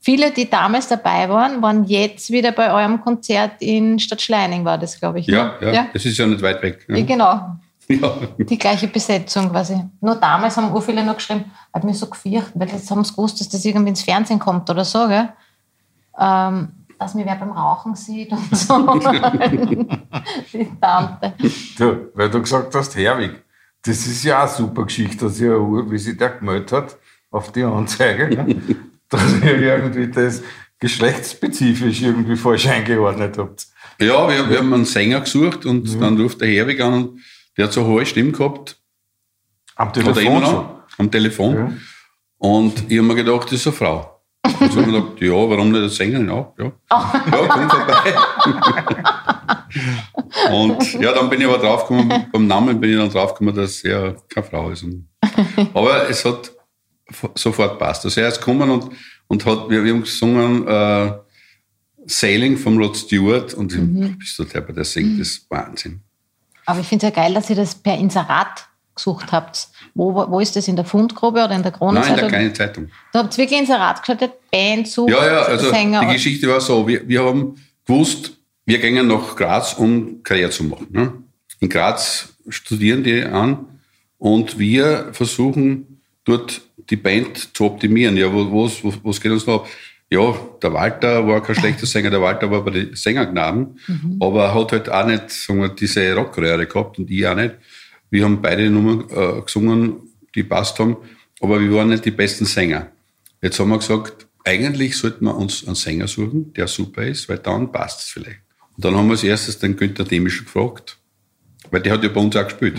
[0.00, 4.76] Viele, die damals dabei waren, waren jetzt wieder bei eurem Konzert in Stadt Schleining, war
[4.76, 5.26] das, glaube ich.
[5.26, 5.74] Ja, ne?
[5.74, 6.84] ja, das ist ja nicht weit weg.
[6.88, 7.04] Ja, Ja.
[7.04, 7.40] genau.
[7.88, 8.16] Ja.
[8.36, 9.76] Die gleiche Besetzung quasi.
[10.00, 13.38] Nur damals haben viele noch geschrieben, hat mich so gefürchtet, weil jetzt haben sie gewusst,
[13.38, 15.28] dass das irgendwie ins Fernsehen kommt oder so, gell?
[16.18, 18.74] Ähm, dass mir wer beim Rauchen sieht und so.
[20.52, 21.34] Die Tante.
[21.78, 23.42] Du, weil du gesagt hast, Herwig,
[23.82, 26.96] das ist ja auch eine super Geschichte, dass ja, wie sich der gemeldet hat
[27.30, 28.56] auf die Anzeige, ne?
[29.08, 30.42] dass ihr irgendwie das
[30.78, 33.66] geschlechtsspezifisch irgendwie falsch eingeordnet habt.
[34.00, 37.20] Ja, wir, wir haben einen Sänger gesucht und dann ruft der Herwig an und
[37.56, 38.78] der hat so hohe Stimme gehabt,
[39.76, 40.68] Am immer Telefon noch, schon.
[40.98, 41.54] am Telefon.
[41.54, 41.72] Ja.
[42.38, 44.15] Und ich habe mir gedacht, das ist eine Frau.
[44.60, 46.54] Und so haben wir gedacht, ja, warum nicht eine Sängerin auch?
[46.58, 48.14] Ja, ja komm vorbei.
[50.52, 54.16] und ja, dann bin ich aber draufgekommen, beim Namen bin ich dann draufgekommen, dass er
[54.28, 54.84] keine Frau ist.
[55.74, 56.52] Aber es hat
[57.34, 58.04] sofort passt.
[58.04, 58.90] Also er ist gekommen und,
[59.28, 61.12] und hat, wir, wir haben gesungen, äh,
[62.06, 66.00] Sailing vom Rod Stewart und ich bist du der, der singt, das ist Wahnsinn.
[66.64, 69.68] Aber ich finde es ja geil, dass ihr das per Inserat gesucht habt.
[69.96, 70.68] Wo, wo ist das?
[70.68, 72.16] In der Fundgrube oder in der Nein, in Kronenzeitung?
[72.16, 72.90] der kleinen Zeitung.
[73.12, 76.00] Da habt ihr wirklich Inserat geschaltet, Band, Sucht, Ja, ja, also Sänger.
[76.00, 77.54] die Geschichte war so, wir, wir haben
[77.86, 78.32] gewusst,
[78.66, 80.88] wir gehen nach Graz, um Karriere zu machen.
[80.90, 81.12] Ne?
[81.60, 83.64] In Graz studieren die an
[84.18, 88.16] und wir versuchen dort die Band zu optimieren.
[88.16, 88.70] Ja, wo, wo,
[89.02, 89.66] was geht uns noch?
[90.10, 93.80] Ja, der Walter war kein schlechter Sänger, der Walter war bei den Sängergnaden,
[94.20, 97.54] aber hat halt auch nicht sagen wir, diese Rockkarriere gehabt und ich auch nicht.
[98.10, 99.96] Wir haben beide Nummern äh, gesungen,
[100.34, 100.96] die passt haben,
[101.40, 102.90] aber wir waren nicht die besten Sänger.
[103.42, 107.38] Jetzt haben wir gesagt, eigentlich sollten wir uns einen Sänger suchen, der super ist, weil
[107.38, 108.40] dann passt es vielleicht.
[108.76, 110.98] Und dann haben wir als erstes den Günther Demisch gefragt,
[111.70, 112.78] weil der hat ja bei uns auch gespielt.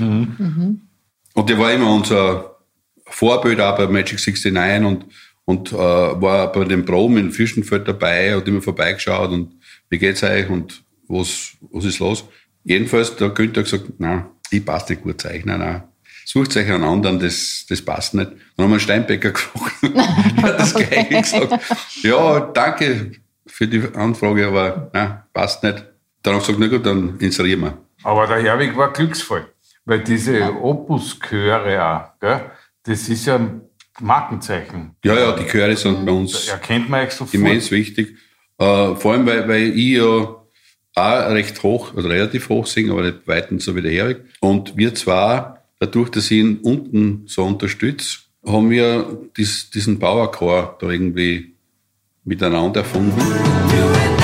[1.33, 2.57] Und der war immer unser
[3.05, 5.05] Vorbild auch bei Magic 69 und,
[5.45, 9.55] und äh, war bei den Proben in Fischenfeld dabei, hat immer vorbeigeschaut und
[9.89, 12.25] wie geht's euch und was, was ist los?
[12.63, 15.83] Jedenfalls, der Günther hat gesagt, nein, ich passe nicht gut zeichnen, nein.
[16.25, 18.31] Sucht euch einen anderen, das, das passt nicht.
[18.31, 19.75] Dann haben wir einen Steinbecker gefragt.
[19.81, 21.63] der hat das gleiche gesagt.
[22.03, 23.11] Ja, danke
[23.45, 25.85] für die Anfrage, aber nein, passt nicht.
[26.23, 27.77] Dann haben wir gesagt, na gut, dann inserieren wir.
[28.03, 29.47] Aber der Herwig war Glücksfall,
[29.85, 32.41] weil diese Opus-Chöre auch, gell,
[32.83, 33.61] das ist ja ein
[33.99, 34.95] Markenzeichen.
[35.03, 37.33] Ja, ja, die Chöre sind bei uns Erkennt man sofort.
[37.33, 38.17] immens wichtig.
[38.59, 40.35] Äh, vor allem, weil, weil ich ja
[40.97, 44.21] auch recht hoch, also relativ hoch singe, aber nicht weitens so wie der Erik.
[44.39, 49.05] Und wir zwar, dadurch, dass ich ihn unten so unterstütze, haben wir
[49.35, 51.53] dies, diesen Powercore da irgendwie
[52.23, 54.16] miteinander erfunden.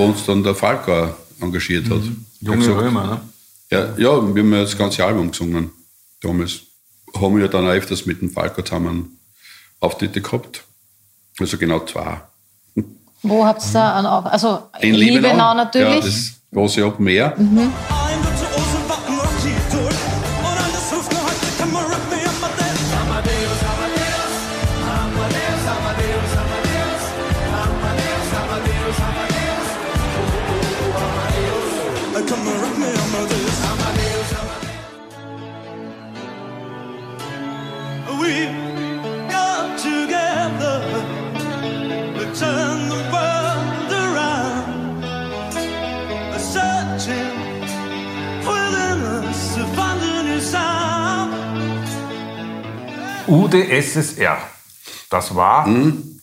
[0.00, 1.98] Wo uns dann der Falco engagiert hat.
[1.98, 2.02] Hat
[2.40, 3.20] Junge gesagt, Römer, ne?
[3.70, 5.70] Ja, ja, wir haben ja das ganze Album gesungen
[6.22, 6.60] damals.
[7.14, 9.18] Haben wir ja dann auch öfters mit dem Falco zusammen
[9.80, 10.64] Auftritte gehabt.
[11.38, 12.20] Also genau zwei.
[13.22, 15.94] Wo habt ihr da, an- also In Liebenau, Liebenau, natürlich.
[15.94, 17.36] Ja, das große Open Air.
[17.38, 17.99] I'm
[53.30, 54.38] UdSSR.
[55.08, 56.20] Das war Mhm.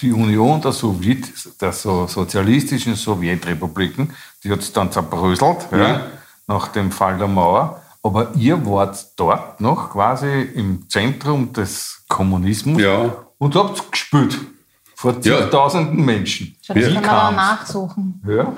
[0.00, 1.26] die Union der, Sowjet,
[1.60, 4.12] der so sozialistischen Sowjetrepubliken.
[4.42, 5.78] Die hat es dann zerbröselt ja.
[5.78, 6.00] Ja.
[6.46, 7.82] nach dem Fall der Mauer.
[8.02, 13.14] Aber ihr wart dort noch quasi im Zentrum des Kommunismus Ja.
[13.38, 14.38] und habt gespielt.
[14.94, 15.38] Vor Ja.
[15.40, 16.56] zigtausenden Menschen.
[16.62, 16.88] Schau, das Ja.
[16.90, 18.22] können wir dann nachsuchen.
[18.28, 18.52] Ja,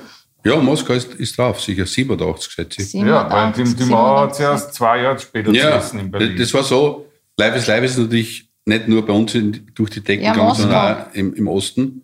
[0.44, 2.92] Ja, Moskau ist, ist drauf, sicher 87, schätze ich.
[2.92, 4.44] ja weil die, die Mauer hat 87.
[4.44, 6.36] erst zwei Jahre später Ja, in Berlin.
[6.38, 7.06] das war so,
[7.38, 10.54] Live is Live ist natürlich nicht nur bei uns in, durch die Decke Ja, gegangen,
[10.54, 12.02] sondern auch im, im Osten.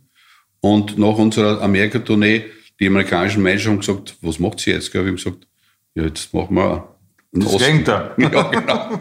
[0.60, 2.44] Und nach unserer Amerika-Tournee,
[2.80, 4.92] die amerikanischen Menschen haben gesagt, was macht ihr jetzt?
[4.92, 5.02] gell?
[5.02, 5.46] Wir haben gesagt,
[5.94, 6.88] ja, jetzt machen wir
[7.32, 8.12] das Gegenteil.
[8.18, 9.00] Ja, genau.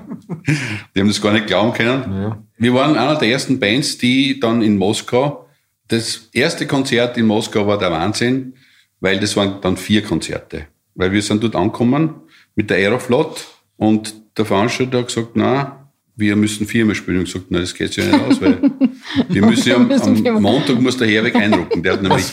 [0.96, 2.22] Die haben das gar nicht glauben können.
[2.22, 2.44] Ja.
[2.58, 5.48] Wir waren einer der ersten Bands, die dann in Moskau,
[5.88, 8.56] das erste Konzert in Moskau war der Wahnsinn,
[9.00, 10.68] weil das waren dann vier Konzerte.
[10.96, 12.16] Weil wir sind dort angekommen
[12.56, 13.46] mit der Aeroflot
[13.78, 15.83] und der Veranstalter hat gesagt, na,
[16.16, 17.20] wir müssen viermal spielen.
[17.20, 18.60] Und gesagt, na, das geht ja nicht aus, weil
[19.30, 20.42] wir müssen ja am, am.
[20.42, 21.82] Montag muss der Herweg einrücken.
[21.82, 22.30] Der hat nämlich,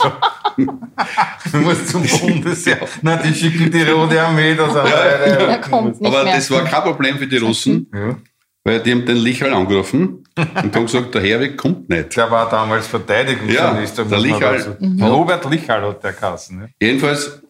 [1.51, 2.79] Du musst zum Bundesheer.
[3.01, 4.55] Nein, die schicken die Rote Armee.
[4.55, 8.17] Das nicht aber das war kein Problem für die Russen, ja.
[8.63, 12.15] weil die haben den Lichal angerufen und haben gesagt, der Herweg kommt nicht.
[12.15, 14.03] Der war damals Verteidigungsminister.
[14.03, 14.77] Ja, der Lichal.
[14.79, 15.03] Mhm.
[15.03, 16.61] Robert Lichal hat der Kassen.
[16.61, 16.87] Ja.
[16.87, 17.41] Jedenfalls,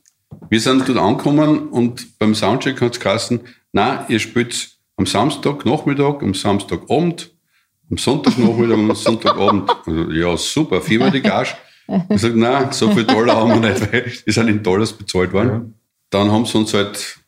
[0.50, 3.42] wir sind dort angekommen und beim Soundcheck hat es geheißen,
[3.74, 7.32] na, ihr spielt am Samstag Nachmittag, am Samstagabend,
[7.90, 9.70] am Sonntagnachmittag und am Sonntagabend.
[9.86, 11.56] Also, ja, super, viermal die Gage.
[12.10, 15.34] Ich sage, nein, so viel Dollar haben wir nicht, weil die sind in Dollars bezahlt
[15.34, 15.76] worden.
[16.10, 17.20] Dann haben sie uns halt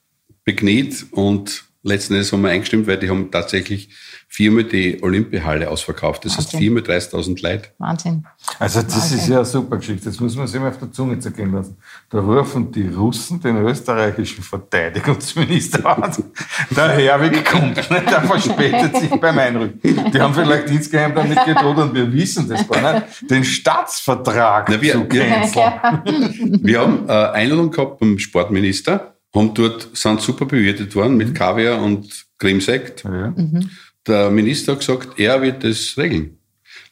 [0.45, 3.89] bekniet und letzten Endes haben wir eingestimmt, weil die haben tatsächlich
[4.29, 6.25] viermal die Olympiahalle ausverkauft.
[6.25, 6.59] Das heißt Wahnsinn.
[6.59, 7.69] viermal 30.000 Leute.
[7.77, 8.25] Wahnsinn.
[8.57, 10.05] Also das ist ja eine super Geschichte.
[10.05, 11.77] Das muss man sich mal auf der Zunge zergehen lassen.
[12.09, 16.11] Da rufen die Russen den österreichischen Verteidigungsminister an.
[16.75, 20.11] Der Herwig kommt nicht, der verspätet sich beim Einrücken.
[20.11, 24.81] Die haben vielleicht insgeheim damit gedroht und wir wissen das gar nicht, den Staatsvertrag Na,
[24.81, 26.61] wir- zu wir-.
[26.63, 31.81] Wir haben äh, Einladung gehabt beim Sportminister, haben dort, sind super bewirtet worden mit Kaviar
[31.81, 33.03] und Cremesäckt.
[33.03, 33.33] Ja.
[34.07, 36.37] Der Minister hat gesagt, er wird das regeln.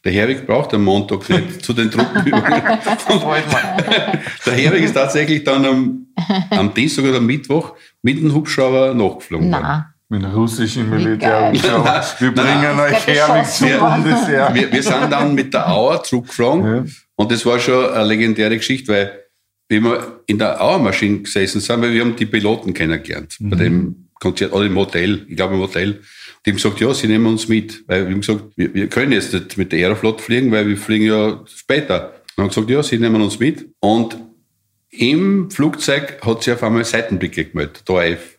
[0.04, 2.44] Der Herwig braucht am Montag nicht zu den Truppenübungen.
[4.46, 6.06] Der Herwig ist tatsächlich dann am,
[6.50, 9.50] am Dienstag oder Mittwoch mit dem Hubschrauber nachgeflogen.
[9.52, 9.62] worden.
[9.62, 11.52] Na, Mit dem russischen geil.
[11.52, 11.52] Militär.
[12.18, 13.68] Wir bringen euch Herwig zum.
[13.78, 14.50] Bundesheer.
[14.52, 16.92] Wir, wir sind dann mit der Auer zurückgeflogen Ja.
[17.16, 19.21] und das war schon eine legendäre Geschichte, weil
[19.68, 24.08] wie wir in der Auermaschine gesessen sind, weil wir haben die Piloten kennengelernt bei dem
[24.20, 26.00] Konzert oder im Hotel, ich glaube im Hotel.
[26.44, 29.12] Die haben gesagt, ja, sie nehmen uns mit, weil wir haben gesagt, wir, wir können
[29.12, 32.14] jetzt nicht mit der Aeroflot fliegen, weil wir fliegen ja später.
[32.36, 33.68] Und haben gesagt, ja, sie nehmen uns mit.
[33.80, 34.16] Und
[34.90, 38.38] im Flugzeug hat sie auf einmal Seitenblicke gemeldet, der AF,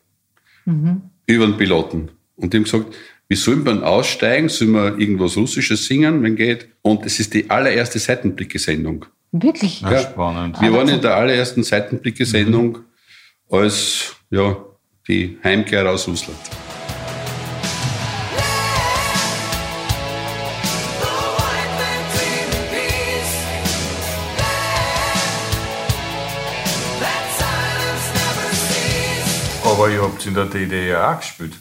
[1.25, 2.11] über den Piloten.
[2.35, 2.95] Und die haben gesagt,
[3.27, 4.49] wie sollen wir aussteigen?
[4.49, 6.67] Sollen wir irgendwas Russisches singen, wenn geht?
[6.81, 9.05] Und es ist die allererste Seitenblicke-Sendung.
[9.33, 9.81] Wirklich?
[9.81, 10.61] Ja, spannend.
[10.61, 12.79] Wir waren in der allerersten Seitenblicke-Sendung
[13.49, 14.55] als ja,
[15.07, 16.37] die Heimkehr aus Russland.
[29.65, 31.53] Aber ihr habt in der DDR auch gespielt.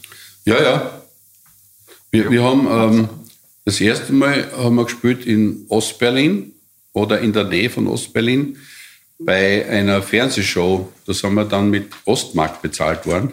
[0.44, 1.02] Ja, ja.
[2.10, 3.08] Wir, wir haben ähm,
[3.64, 6.51] das erste Mal haben wir gespielt in Ostberlin
[6.92, 8.56] oder in der Nähe von Ostberlin
[9.18, 10.90] bei einer Fernsehshow.
[11.06, 13.32] Da sind wir dann mit Ostmark bezahlt worden.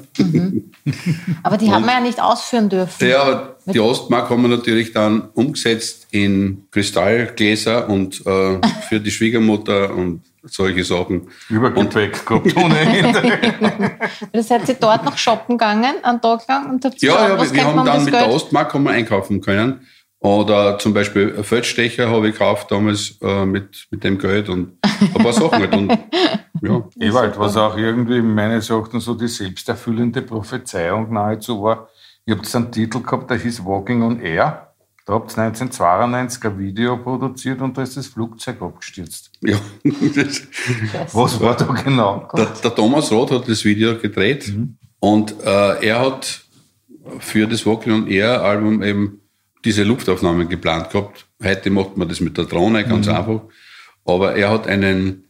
[1.43, 3.07] Aber die haben wir ja nicht ausführen dürfen.
[3.07, 9.11] Ja, aber die Ostmark haben wir natürlich dann umgesetzt in Kristallgläser und äh, für die
[9.11, 11.27] Schwiegermutter und solche Sachen.
[11.49, 13.91] Übergepäck gehabt ohne Ende.
[14.31, 16.69] Das seid ihr dort noch shoppen gegangen, einen Tag lang?
[16.69, 18.25] Und habt Ja, geschaut, ja, wir, wir haben dann mit Geld?
[18.25, 19.81] der Ostmark haben wir einkaufen können.
[20.21, 24.73] Oder zum Beispiel einen Feldstecher habe ich gekauft damals äh, mit, mit dem Geld und
[24.83, 25.73] ein paar Sachen halt.
[25.73, 25.89] Und,
[26.61, 26.83] ja.
[26.99, 31.87] Ewald, was auch irgendwie meines Erachtens so die selbsterfüllende Prophezeiung nahezu war.
[32.25, 34.65] Ihr habt einen Titel gehabt, der hieß Walking on Air.
[35.05, 39.31] Da habt ihr 1992 ein Video produziert und da ist das Flugzeug abgestürzt.
[39.41, 39.57] ja.
[40.15, 40.47] Das-
[41.13, 42.27] Was war da genau?
[42.35, 44.53] der, der Thomas Roth hat das Video gedreht
[44.99, 46.41] und äh, er hat
[47.19, 49.21] für das Walking on Air Album eben
[49.65, 51.25] diese Luftaufnahmen geplant gehabt.
[51.43, 53.41] Heute macht man das mit der Drohne ganz einfach.
[54.05, 55.25] Aber er hat einen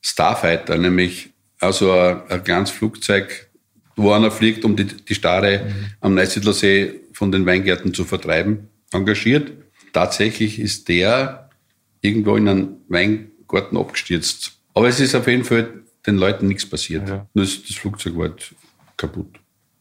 [0.00, 3.48] Starfighter, nämlich also ein, ein kleines Flugzeug,
[3.96, 8.68] wo einer fliegt, um die, die Stare am Neusiedler See von den Weingärten zu vertreiben,
[8.92, 9.52] engagiert.
[9.92, 11.50] Tatsächlich ist der
[12.00, 14.52] irgendwo in einen Weingarten abgestürzt.
[14.74, 15.68] Aber es ist auf jeden Fall
[16.06, 17.08] den Leuten nichts passiert.
[17.08, 17.26] Ja.
[17.34, 18.54] Das, das Flugzeug war halt
[18.96, 19.38] kaputt.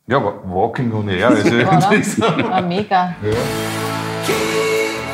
[0.08, 1.60] Ja, aber Walking on Air ist Oder?
[1.60, 2.26] irgendwie so.
[2.26, 3.16] Ja, mega.
[3.22, 3.81] Keep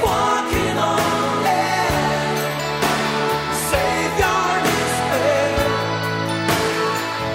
[0.04, 1.88] walking on air.
[3.70, 5.67] Save your despair.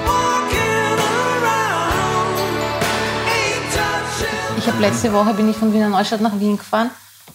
[0.06, 2.36] Walking around.
[3.28, 4.58] Ain't touching.
[4.58, 6.90] Ich habe letzte Woche bin ich von Wiener Neustadt nach Wien gefahren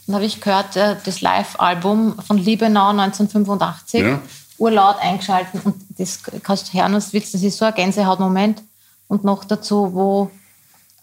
[0.07, 4.19] und habe ich gehört äh, das Live-Album von Liebenau 1985 Ja.
[4.57, 6.93] urlaut eingeschalten und das kannst du hören.
[6.93, 8.63] Das ist so ein Gänsehautmoment
[9.07, 10.31] und noch dazu, wo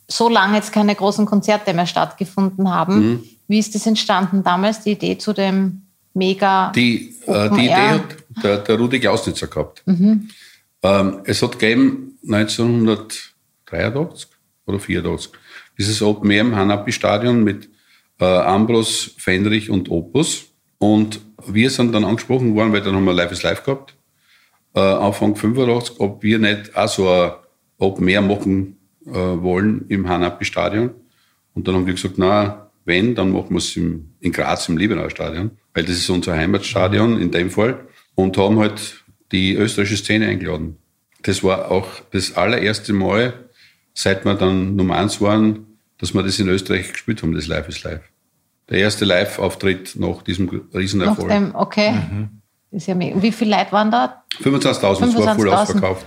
[0.09, 2.97] so lange jetzt keine großen Konzerte mehr stattgefunden haben.
[2.97, 3.25] Mhm.
[3.49, 5.83] Wie ist das entstanden damals, die Idee zu dem
[6.15, 9.83] mega Die, äh, die Idee hat der, der Rudi Klausnitzer gehabt.
[9.87, 10.29] Mhm.
[10.83, 14.29] Ähm, es hat gegeben 1983
[14.67, 15.33] oder 84
[15.79, 17.69] dieses Open Air im Hanapi-Stadion mit
[18.21, 20.47] äh, Ambros, Fenrich und Opus.
[20.79, 23.95] Und wir sind dann angesprochen worden, weil dann haben wir Live is Live gehabt,
[24.75, 27.33] äh, Anfang 85, ob wir nicht auch so ein
[27.79, 30.91] Open Air machen äh, wollen im Hanapi-Stadion.
[31.55, 34.77] Und dann haben wir gesagt, na, wenn, dann machen wir es im, in Graz im
[34.77, 37.87] Liebenauer Stadion, weil das ist unser Heimatstadion in dem Fall.
[38.15, 40.77] Und haben halt die österreichische Szene eingeladen.
[41.23, 43.33] Das war auch das allererste Mal,
[43.95, 45.67] seit wir dann Nummer eins waren,
[45.99, 48.03] dass wir das in Österreich gespielt haben, das Live is Live.
[48.69, 51.29] Der erste Live-Auftritt nach diesem nach Riesenerfolg.
[51.29, 51.93] dem, okay.
[51.93, 52.29] Mhm.
[52.71, 53.23] Ist ja mega.
[53.23, 54.25] Wie viele Leute waren da?
[54.43, 55.51] 25.000, es war voll 25.000.
[55.51, 56.07] ausverkauft.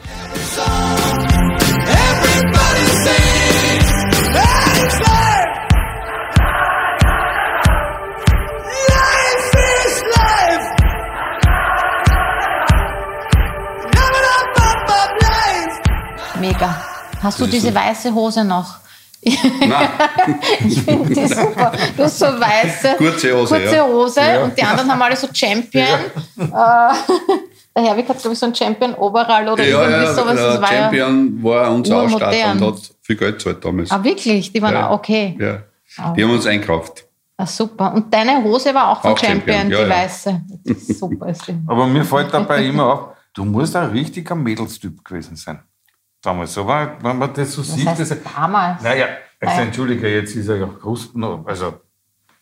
[16.58, 16.82] Mega.
[17.22, 18.78] Hast du diese so- weiße Hose noch?
[19.24, 19.90] Nein,
[20.66, 21.72] Ich finde die super.
[21.98, 23.84] Du hast so weiße Kurze Hose, kurze ja.
[23.86, 25.86] Hose und die anderen haben alle so Champion.
[26.38, 26.50] Äh,
[27.76, 30.36] der Herwig hat, glaube ich, so ein Champion-Overall oder ja, irgendwie ja, sowas.
[30.36, 31.98] Der war ja, Champion war unser.
[32.04, 33.92] Ausstatter und hat viel Geld gezahlt damals.
[33.92, 34.52] ah, wirklich?
[34.54, 34.88] Die waren Ja.
[34.90, 35.36] auch okay.
[35.40, 36.14] Ja.
[36.14, 37.06] Die haben uns einkauft.
[37.38, 37.94] Ah, super.
[37.94, 39.96] Und deine Hose war auch von Auch Champion, Champion, ja, die ja.
[40.04, 40.42] weiße.
[40.64, 41.28] Das ist super.
[41.28, 41.56] Ist die.
[41.68, 43.00] Aber mir fällt dabei immer auf,
[43.34, 45.60] du musst ein richtiger Mädelstyp gewesen sein.
[46.28, 47.88] Damals, so war, wenn man das so Das sieht.
[47.88, 48.84] heißt, Das, damals.
[48.84, 49.06] naja,
[49.40, 51.14] also entschuldige, jetzt ist er ja groß,
[51.46, 51.74] also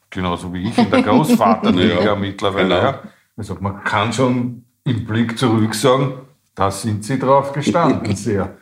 [0.09, 2.67] genauso wie ich in der Großvaterliga Ja, mittlerweile.
[2.67, 2.81] genau.
[2.81, 2.99] Ja.
[3.37, 6.13] Also man kann schon im Blick zurück sagen,
[6.55, 8.57] da sind sie drauf gestanden, sehr,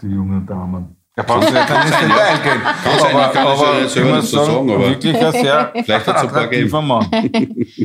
[0.00, 0.96] die jungen Damen.
[1.14, 2.62] Da brauchst du nicht ins Detail gehen.
[2.62, 6.22] Kann sein, ich kann ja selber ich dazu sagen, aber wirklich ein sehr Vielleicht hat's
[6.22, 7.06] ein paar attraktiver Mann.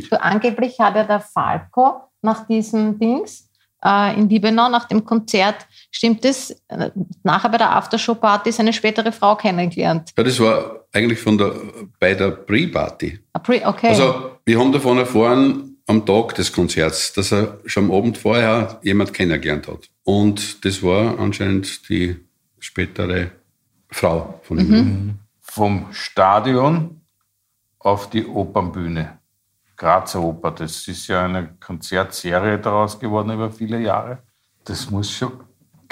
[0.08, 3.50] So, angeblich hat ja der Falco nach diesem Dings
[3.84, 6.90] äh, in Liebenau, nach dem Konzert, stimmt es, äh,
[7.22, 10.10] nachher bei der Aftershow-Party seine spätere Frau kennengelernt.
[10.16, 11.52] Ja, das war eigentlich von der,
[12.00, 13.20] bei der Pre-Party.
[13.32, 13.88] Ah, pre- Okay.
[13.88, 18.80] Also, wir haben davon erfahren, am Tag des Konzerts, dass er schon am Abend vorher
[18.82, 19.88] jemand kennengelernt hat.
[20.02, 22.16] Und das war anscheinend die
[22.58, 23.30] spätere
[23.90, 25.14] Frau von ihm.
[25.40, 27.00] vom Stadion
[27.78, 29.18] auf die Opernbühne.
[29.76, 34.18] Grazer Oper, das ist ja eine Konzertserie daraus geworden über viele Jahre.
[34.64, 35.32] Das muss schon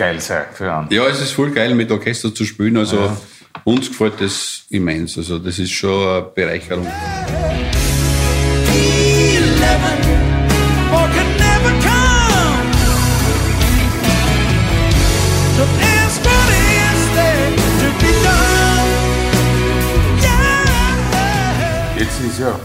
[0.03, 0.91] geil sein für einen.
[0.91, 2.77] Ja, es ist voll geil, mit Orchester zu spielen.
[2.77, 3.17] Also,
[3.63, 5.17] uns gefällt das immens.
[5.17, 6.89] Also, das ist schon eine Bereicherung.
[21.97, 22.59] Jetzt ist ja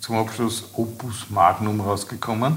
[0.00, 2.56] zum Abschluss Opus Magnum rausgekommen.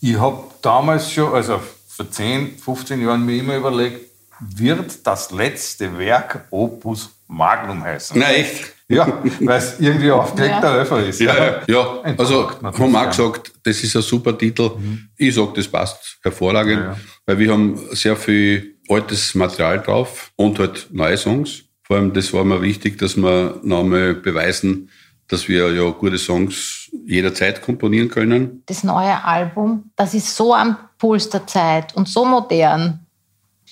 [0.00, 1.60] Ich habe damals schon, also
[2.00, 4.06] vor 10, 15 Jahren mir immer überlegt,
[4.40, 8.18] wird das letzte Werk Opus Magnum heißen?
[8.18, 8.72] Na, echt?
[8.88, 10.80] Ja, weil es irgendwie aufgelegter Ja.
[10.80, 11.20] Öfer ist.
[11.20, 12.00] Ja, ja, ja.
[12.16, 14.70] also haben das, auch gesagt, das ist ein super Titel.
[15.18, 16.96] Ich sage, das passt hervorragend, Ja, ja.
[17.26, 21.64] weil wir haben sehr viel altes Material drauf und halt neue Songs.
[21.82, 24.88] Vor allem, das war mir wichtig, dass wir nochmal beweisen,
[25.28, 28.62] dass wir ja gute Songs jederzeit komponieren können.
[28.66, 33.06] das neue Album, das ist so am Puls der Zeit und so modern.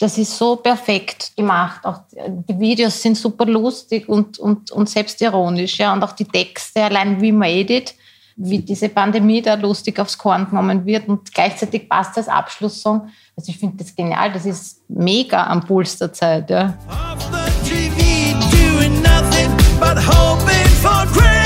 [0.01, 1.85] Das ist so perfekt gemacht.
[1.85, 5.79] Auch die Videos sind super lustig und, und, und selbstironisch.
[5.79, 5.93] Ja.
[5.93, 7.95] Und auch die Texte, allein We Made It,
[8.37, 11.09] wie diese Pandemie da lustig aufs Korn genommen wird.
[11.09, 13.09] Und gleichzeitig passt das Abschlusssong.
[13.37, 14.33] Also ich finde das genial.
[14.33, 16.49] Das ist mega am Puls der Zeit.
[16.49, 16.79] Ja.
[16.89, 19.51] Off the TV, doing nothing
[19.81, 21.38] but hoping for grace.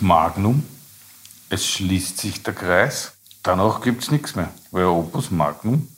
[0.00, 0.64] Magnum,
[1.48, 3.12] es schließt sich der Kreis.
[3.42, 5.88] Danach gibt es nichts mehr, weil Opus Magnum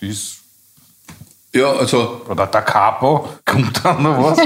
[0.00, 0.38] ist
[1.54, 4.38] Ja, also Oder der Capo, kommt da noch was?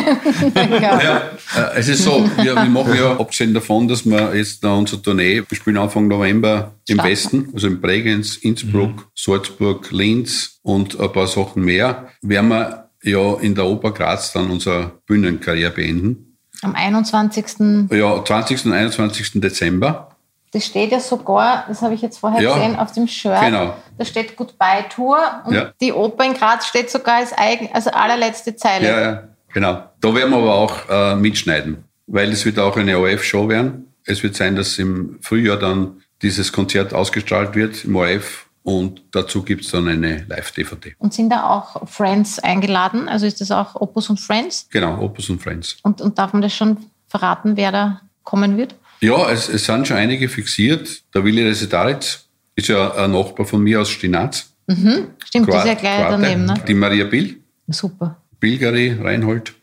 [0.81, 5.01] Ja, äh, es ist so, wir, wir machen ja, abgesehen davon, dass wir jetzt unsere
[5.01, 7.11] Tournee, wir spielen Anfang November im Starten.
[7.11, 13.35] Westen, also in Bregenz, Innsbruck, Salzburg, Linz und ein paar Sachen mehr, werden wir ja
[13.35, 16.36] in der Oper Graz dann unsere Bühnenkarriere beenden.
[16.67, 17.89] Am 21.
[17.93, 18.67] Ja, 20.
[18.67, 19.41] und 21.
[19.41, 20.09] Dezember.
[20.51, 23.41] Das steht ja sogar, das habe ich jetzt vorher Ja, gesehen, auf dem Shirt.
[23.41, 23.77] genau.
[23.99, 25.73] Da steht Goodbye Tour und Ja.
[25.81, 28.87] die Oper in Graz steht sogar als eigen, also allerletzte Zeile.
[28.89, 29.83] Ja, ja, genau.
[30.01, 33.93] Da werden wir aber auch äh, mitschneiden, weil es wird auch eine ORF-Show werden.
[34.05, 39.45] Es wird sein, dass im Frühjahr dann dieses Konzert ausgestrahlt wird im ORF und dazu
[39.45, 40.97] gibt's dann eine Live-DVD.
[40.99, 43.09] Und sind da auch Friends eingeladen?
[43.09, 44.67] Also ist das auch Opus und Friends?
[44.71, 45.77] Genau, Opus und Friends.
[45.85, 48.75] Und, und darf man das schon verraten, wer da kommen wird?
[49.01, 50.89] Ja, es, es sind schon einige fixiert.
[51.15, 52.25] Der Willi Resetaritz
[52.57, 54.53] ist ja ein Nachbar von mir aus Stinaz.
[54.69, 56.23] Stimmt, das ist ja Kroat- gleich Kroate.
[56.23, 56.55] daneben, ne?
[56.67, 57.37] Die Maria Bill,
[57.69, 58.21] Super.
[58.41, 59.55] Bilgeri, Reinhold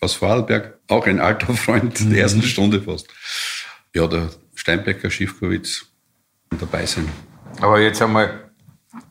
[0.00, 2.10] aus Vorarlberg, auch ein alter Freund Mhm.
[2.10, 3.08] der ersten Stunde fast.
[3.92, 5.86] Ja, der Steinbecker, Schiffkowitz
[6.60, 7.08] dabei sein.
[7.60, 8.50] Aber jetzt einmal,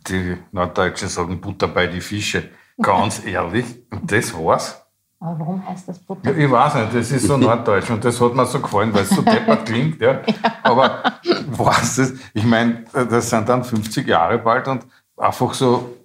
[0.07, 2.49] die Norddeutschen sagen Butter bei die Fische.
[2.81, 4.81] Ganz ehrlich, und das war's?
[5.19, 6.35] Aber warum heißt das Ja, Butter?
[6.37, 9.09] ich weiß nicht, das ist so norddeutsch und das hat mir so gefallen, weil es
[9.09, 10.01] so deppert klingt.
[10.01, 10.21] Ja.
[10.63, 11.03] Aber
[11.47, 12.13] was das?
[12.33, 14.85] Ich meine, das sind dann 50 Jahre bald und
[15.17, 15.95] einfach so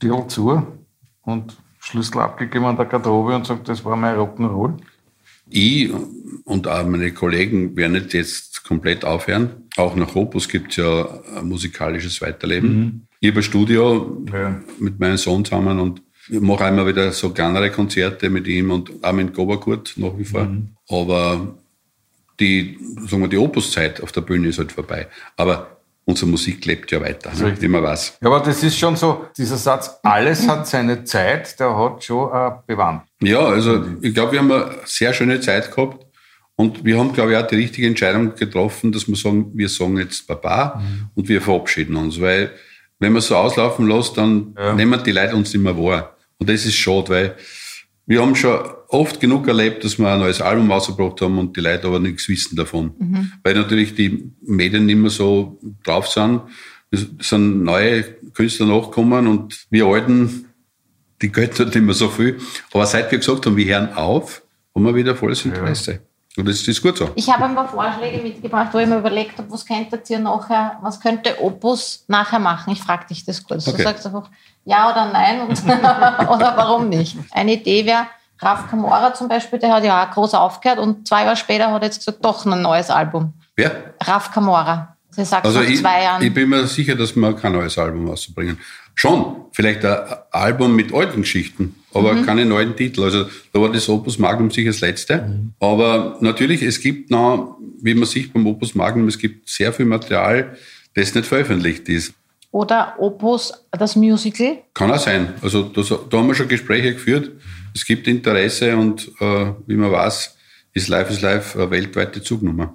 [0.00, 0.66] Tür zu
[1.22, 4.76] und Schlüssel abgegeben an der Garderobe und sagt, das war mein Rock'n'Roll.
[5.50, 5.92] Ich
[6.44, 9.68] und auch meine Kollegen werden nicht jetzt komplett aufhören.
[9.76, 11.06] Auch nach Opus gibt es ja
[11.36, 13.06] ein musikalisches Weiterleben.
[13.24, 14.60] Ich habe ein Studio Ja.
[14.78, 19.14] mit meinem Sohn zusammen und mache immer wieder so kleinere Konzerte mit ihm und auch
[19.14, 20.46] mit Goberkurt nach wie vor.
[20.90, 21.54] Aber
[22.38, 25.06] die, sagen wir, die Opus-Zeit auf der Bühne ist halt vorbei.
[25.38, 27.68] Aber unsere Musik lebt ja weiter, ne?
[27.68, 28.18] man weiß.
[28.20, 32.30] Ja, aber das ist schon so, dieser Satz, alles hat seine Zeit, der hat schon
[32.30, 33.04] äh, bewandt.
[33.22, 36.04] Ja, also ich glaube, wir haben eine sehr schöne Zeit gehabt
[36.56, 39.96] und wir haben, glaube ich, auch die richtige Entscheidung getroffen, dass wir sagen, wir sagen
[39.96, 40.82] jetzt Baba
[41.14, 42.50] und wir verabschieden uns, weil
[43.04, 44.74] wenn man so auslaufen lässt, dann Ja.
[44.74, 46.16] nehmen die Leute uns nicht mehr wahr.
[46.38, 47.36] Und das ist schade, weil
[48.06, 51.60] wir haben schon oft genug erlebt, dass wir ein neues Album rausgebracht haben und die
[51.60, 52.92] Leute aber nichts wissen davon.
[53.42, 56.40] Weil natürlich die Medien nicht mehr so drauf sind.
[56.90, 58.02] Es sind neue
[58.34, 60.46] Künstler nachgekommen und wir Alten,
[61.22, 62.36] die gelten nicht mehr so viel.
[62.72, 64.42] Aber seit wir gesagt haben, wir hören auf,
[64.74, 66.00] haben wir wieder volles Interesse.
[66.36, 67.10] Und das ist gut so.
[67.14, 70.78] Ich habe ein paar Vorschläge mitgebracht, wo ich mir überlegt habe, was könntet ihr nachher,
[70.82, 72.72] was könnte Opus nachher machen?
[72.72, 73.68] Ich frage dich das kurz.
[73.68, 73.76] Okay.
[73.76, 74.28] Du sagst einfach
[74.64, 77.16] ja oder nein und, oder warum nicht.
[77.30, 78.06] Eine Idee wäre,
[78.40, 81.82] Raf Kamora zum Beispiel, der hat ja auch groß aufgehört und zwei Jahre später hat
[81.82, 83.32] er jetzt gesagt, doch ein neues Album.
[83.54, 83.94] Wer?
[84.02, 84.96] Raf Kamora.
[85.10, 86.20] Sie sagt Also ich, zwei Jahren.
[86.22, 88.58] ich bin mir sicher, dass wir kein neues Album rauszubringen.
[88.96, 89.98] Schon, vielleicht ein
[90.32, 92.26] Album mit alten Geschichten, aber Mhm.
[92.26, 93.02] keine neuen Titel.
[93.04, 95.40] Also da war das Opus Magnum sicher das letzte.
[95.60, 99.86] Aber natürlich, es gibt noch, wie man sieht beim Opus Magnum, es gibt sehr viel
[99.86, 100.56] Material,
[100.94, 102.14] das nicht veröffentlicht ist.
[102.50, 104.58] oder Opus, das Musical.
[104.74, 105.34] Kann auch sein.
[105.42, 107.32] Also das, da haben wir schon Gespräche geführt.
[107.74, 110.36] Es gibt Interesse und äh, wie man weiß,
[110.72, 112.72] ist Life is Life eine weltweite Zugnummer.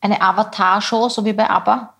[0.00, 1.94] Eine Avatar-Show, so wie bei ABBA.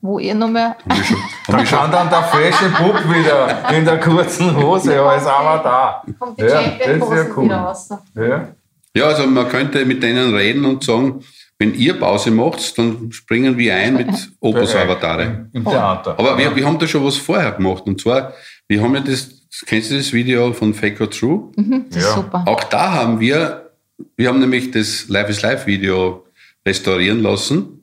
[0.00, 3.98] Wo ihr mehr wir schon, haben Da kann dann der fesche Bub wieder in der
[4.00, 6.02] kurzen Hose, aber ist aber da.
[6.18, 7.44] kommt die Ja, das ist ja cool.
[7.44, 7.88] wieder raus.
[8.14, 8.48] Ja.
[8.96, 11.22] Ja, also man könnte mit denen reden und sagen,
[11.58, 14.08] wenn ihr Pause macht, dann springen wir ein mit
[14.40, 15.48] Opus-Avatare.
[15.52, 16.14] Im Theater.
[16.18, 17.84] Aber wir, wir haben da schon was vorher gemacht.
[17.86, 18.32] Und zwar,
[18.68, 19.30] wir haben ja das,
[19.66, 21.50] kennst du das Video von Fake or True?
[21.90, 22.14] Das ist Ja.
[22.14, 22.42] super.
[22.46, 23.70] Auch da haben wir,
[24.16, 26.24] wir haben nämlich das Life is Life Video
[26.66, 27.75] restaurieren lassen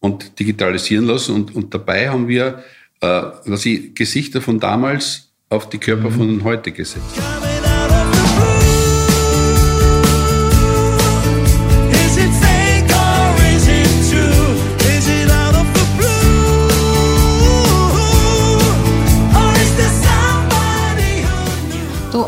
[0.00, 2.62] und digitalisieren lassen und, und dabei haben wir
[3.00, 7.04] äh, was ich, Gesichter von damals auf die Körper von heute gesetzt.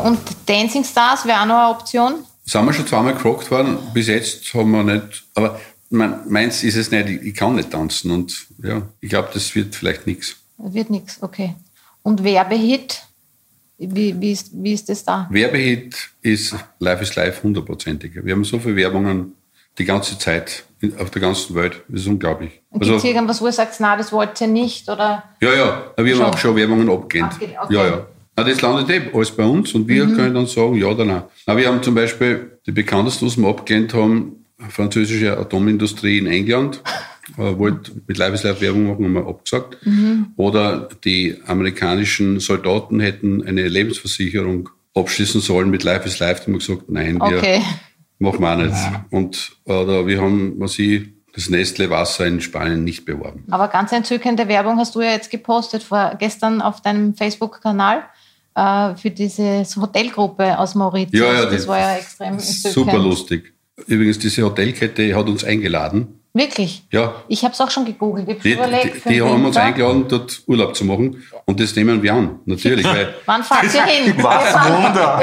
[0.03, 2.13] Und Dancing Stars wäre auch noch eine Option.
[2.43, 5.59] Sind wir schon zweimal gefragt worden, bis jetzt haben wir nicht, aber
[5.91, 9.75] mein, meins ist es nicht, ich, kann nicht tanzen und ja, ich glaube, das wird
[9.75, 10.37] vielleicht nichts.
[10.57, 11.55] Wird nichts, okay.
[12.01, 13.01] Und Werbehit,
[13.77, 15.27] wie, wie, ist, wie ist das da?
[15.29, 18.11] Werbehit ist Life is Life hundertprozentig.
[18.23, 19.33] Wir haben so viele Werbungen
[19.77, 20.63] die ganze Zeit
[20.97, 22.51] auf der ganzen Welt, das ist unglaublich.
[22.71, 24.89] Gibt Also, es irgendwas, wo ihr sagt, na, das wollt ihr nicht?
[24.89, 26.25] Oder ja, ja, wir haben Schon.
[26.33, 27.33] auch schon Werbungen abgelehnt.
[27.33, 27.73] Abge- okay.
[27.73, 28.07] Ja, ja.
[28.35, 31.23] Na, das landet eh alles bei uns und wir können dann sagen, ja oder nein.
[31.45, 36.81] Na, wir haben zum Beispiel die bekannteste, was wir abgelehnt haben, französische Atomindustrie in England.
[37.37, 39.77] äh, wollte mit Live is Live Werbung machen, haben wir abgesagt.
[40.35, 46.39] Oder die amerikanischen Soldaten hätten eine Lebensversicherung abschließen sollen mit Live is Live.
[46.39, 47.61] Da haben wir gesagt, nein, wir Okay.
[48.19, 48.75] machen wir auch nicht.
[49.09, 51.03] Und oder wir haben, was ich,
[51.33, 53.45] das Nestle Wasser in Spanien nicht beworben.
[53.51, 58.03] Aber ganz entzückende Werbung hast du ja jetzt gepostet vor, gestern auf deinem Facebook-Kanal
[58.55, 61.21] äh, für diese Hotelgruppe aus Mauritius.
[61.21, 62.73] Ja, ja, das das war ja extrem entzückend.
[62.73, 63.53] Super lustig.
[63.87, 66.17] Übrigens, diese Hotelkette hat uns eingeladen.
[66.33, 66.83] Wirklich?
[66.91, 68.29] Ja, Ich habe es auch schon gegoogelt.
[68.29, 71.21] Ich die, überlegt, die, die haben uns eingeladen, dort Urlaub zu machen.
[71.45, 72.85] Und das nehmen wir an, natürlich.
[72.85, 74.13] weil, Wann fahrt ihr hin?
[74.23, 75.21] Was Wir fahren- Wunder.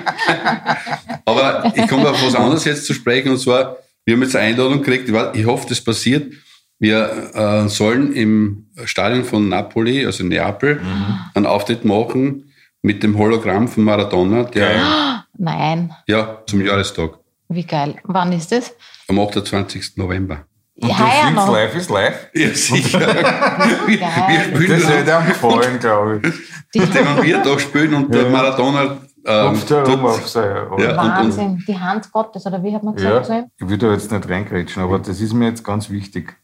[1.24, 3.30] Aber ich komme auf was anderes jetzt zu sprechen.
[3.30, 5.10] Und zwar, wir haben jetzt eine Einladung gekriegt.
[5.34, 6.32] Ich hoffe, das passiert.
[6.78, 11.18] Wir äh, sollen im Stadion von Napoli, also in Neapel, Mhm.
[11.34, 12.49] einen Auftritt machen
[12.82, 17.18] mit dem Hologramm von Maradona, der Nein, ja zum Jahrestag
[17.52, 17.96] wie geil.
[18.04, 18.72] Wann ist das?
[19.08, 19.96] am 28.
[19.96, 20.44] November.
[20.80, 21.48] Und ja, du ja, singst.
[21.52, 22.28] Live is Live?
[22.32, 23.00] Ja, sicher.
[23.86, 26.34] wir, wir spielen Das hätte ihm gefallen, glaube ich.
[26.74, 28.28] Die, wenn wir da spielen und der Ja.
[28.30, 30.54] Maradona ähm, tut- auf sein.
[30.56, 30.70] Ja.
[30.70, 30.90] oder?
[30.90, 31.64] und- Wahnsinn.
[31.66, 33.46] Die Hand Gottes, oder wie hat man gesagt zu Ja, ihm?
[33.58, 36.36] ich will da jetzt nicht reingrätschen, aber das ist mir jetzt ganz wichtig.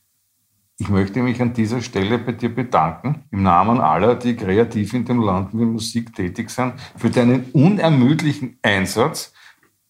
[0.78, 5.06] Ich möchte mich an dieser Stelle bei dir bedanken, im Namen aller, die kreativ in
[5.06, 9.32] dem Land mit Musik tätig sind, für deinen unermüdlichen Einsatz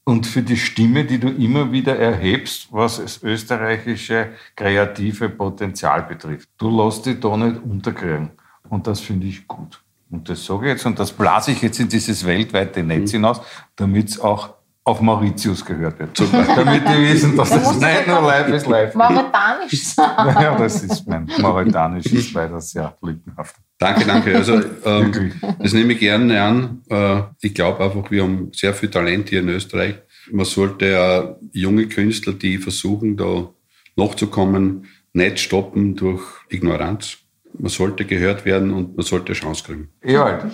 [0.05, 6.49] und für die Stimme, die du immer wieder erhebst, was das österreichische kreative Potenzial betrifft.
[6.57, 8.31] Du lässt dich da nicht unterkriegen.
[8.69, 9.83] Und das finde ich gut.
[10.11, 13.41] Und das sage ich jetzt und das blase ich jetzt in dieses weltweite Netz hinaus,
[13.75, 14.56] damit es auch
[14.87, 16.17] auf Mauritius gehört wird.
[16.33, 18.95] Damit die wissen, dass Da das nicht nur live ist, live.
[18.95, 20.37] Mauretanisch sagen.
[20.41, 23.57] Ja, das ist mein Mauretanisch, ist leider sehr lückenhaft.
[23.79, 24.37] Danke, danke.
[24.37, 26.83] Also ähm, das nehme ich gerne an.
[26.89, 29.97] Äh, ich glaube einfach, wir haben sehr viel Talent hier in Österreich.
[30.31, 33.49] Man sollte ja junge Künstler, die versuchen, da
[33.97, 37.19] nachzukommen, nicht stoppen durch Ignoranz.
[37.59, 39.89] Man sollte gehört werden und man sollte eine Chance kriegen.
[40.01, 40.45] Ewald,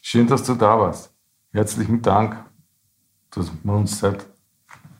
[0.00, 1.12] schön, dass du da warst.
[1.52, 2.36] Herzlichen Dank,
[3.30, 4.26] dass wir uns seit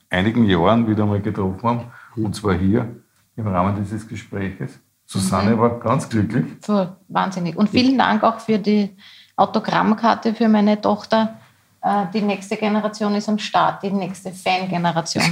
[0.08, 1.84] einigen Jahren wieder mal getroffen haben.
[2.16, 2.88] Und zwar hier
[3.36, 4.78] im Rahmen dieses Gespräches.
[5.06, 6.44] Susanne war ganz glücklich.
[6.64, 7.56] So, wahnsinnig.
[7.56, 8.90] Und vielen Dank auch für die
[9.36, 11.40] Autogrammkarte für meine Tochter.
[11.82, 15.24] Äh, Die nächste Generation ist am Start, die nächste Fangeneration.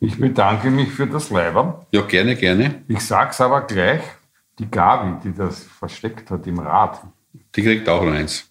[0.00, 1.84] Ich bedanke mich für das Leiber.
[1.90, 2.82] Ja, gerne, gerne.
[2.88, 4.00] Ich sag's aber gleich,
[4.58, 7.00] die Gabi, die das versteckt hat im Rad,
[7.54, 8.48] Die kriegt auch noch eins.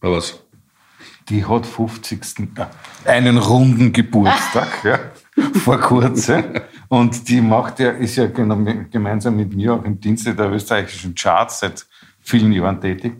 [0.00, 0.41] Aber was?
[1.32, 2.20] Die hat 50.
[2.56, 4.98] äh, einen runden Geburtstag, ja,
[5.64, 6.44] vor kurzem.
[6.88, 11.14] Und die macht ja, ist ja geno- gemeinsam mit mir auch im Dienste der österreichischen
[11.14, 11.86] Charts seit
[12.20, 13.14] vielen Jahren tätig.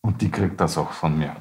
[0.00, 1.34] Und die kriegt das auch von mir.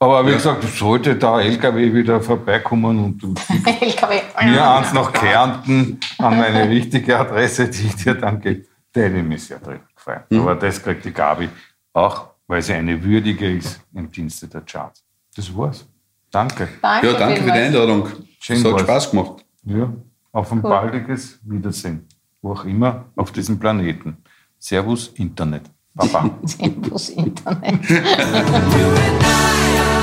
[0.00, 3.28] Aber wie gesagt, sollte da LKW wieder vorbeikommen und du
[4.42, 8.64] mir eins nach Kärnten an meine richtige Adresse, die ich dir dann gebe,
[8.94, 10.24] hätte ich mich sehr drin gefreut.
[10.32, 11.48] Aber das kriegt die Gabi
[11.92, 15.04] auch, weil sie eine würdige ist im Dienste der Charts.
[15.36, 15.86] Das war's.
[16.30, 16.68] Danke.
[16.82, 17.58] Danke, Ja, danke für die.
[17.58, 18.08] Einladung.
[18.40, 18.82] Schön Es hat war's.
[18.82, 19.44] Spaß gemacht.
[19.64, 19.92] Ja,
[20.32, 20.70] auf ein Cool.
[20.70, 22.06] baldiges Wiedersehen.
[22.42, 24.16] Wo auch immer auf diesem Planeten.
[24.58, 25.62] Servus Internet.
[25.94, 26.30] Baba.
[26.44, 27.80] Servus Internet.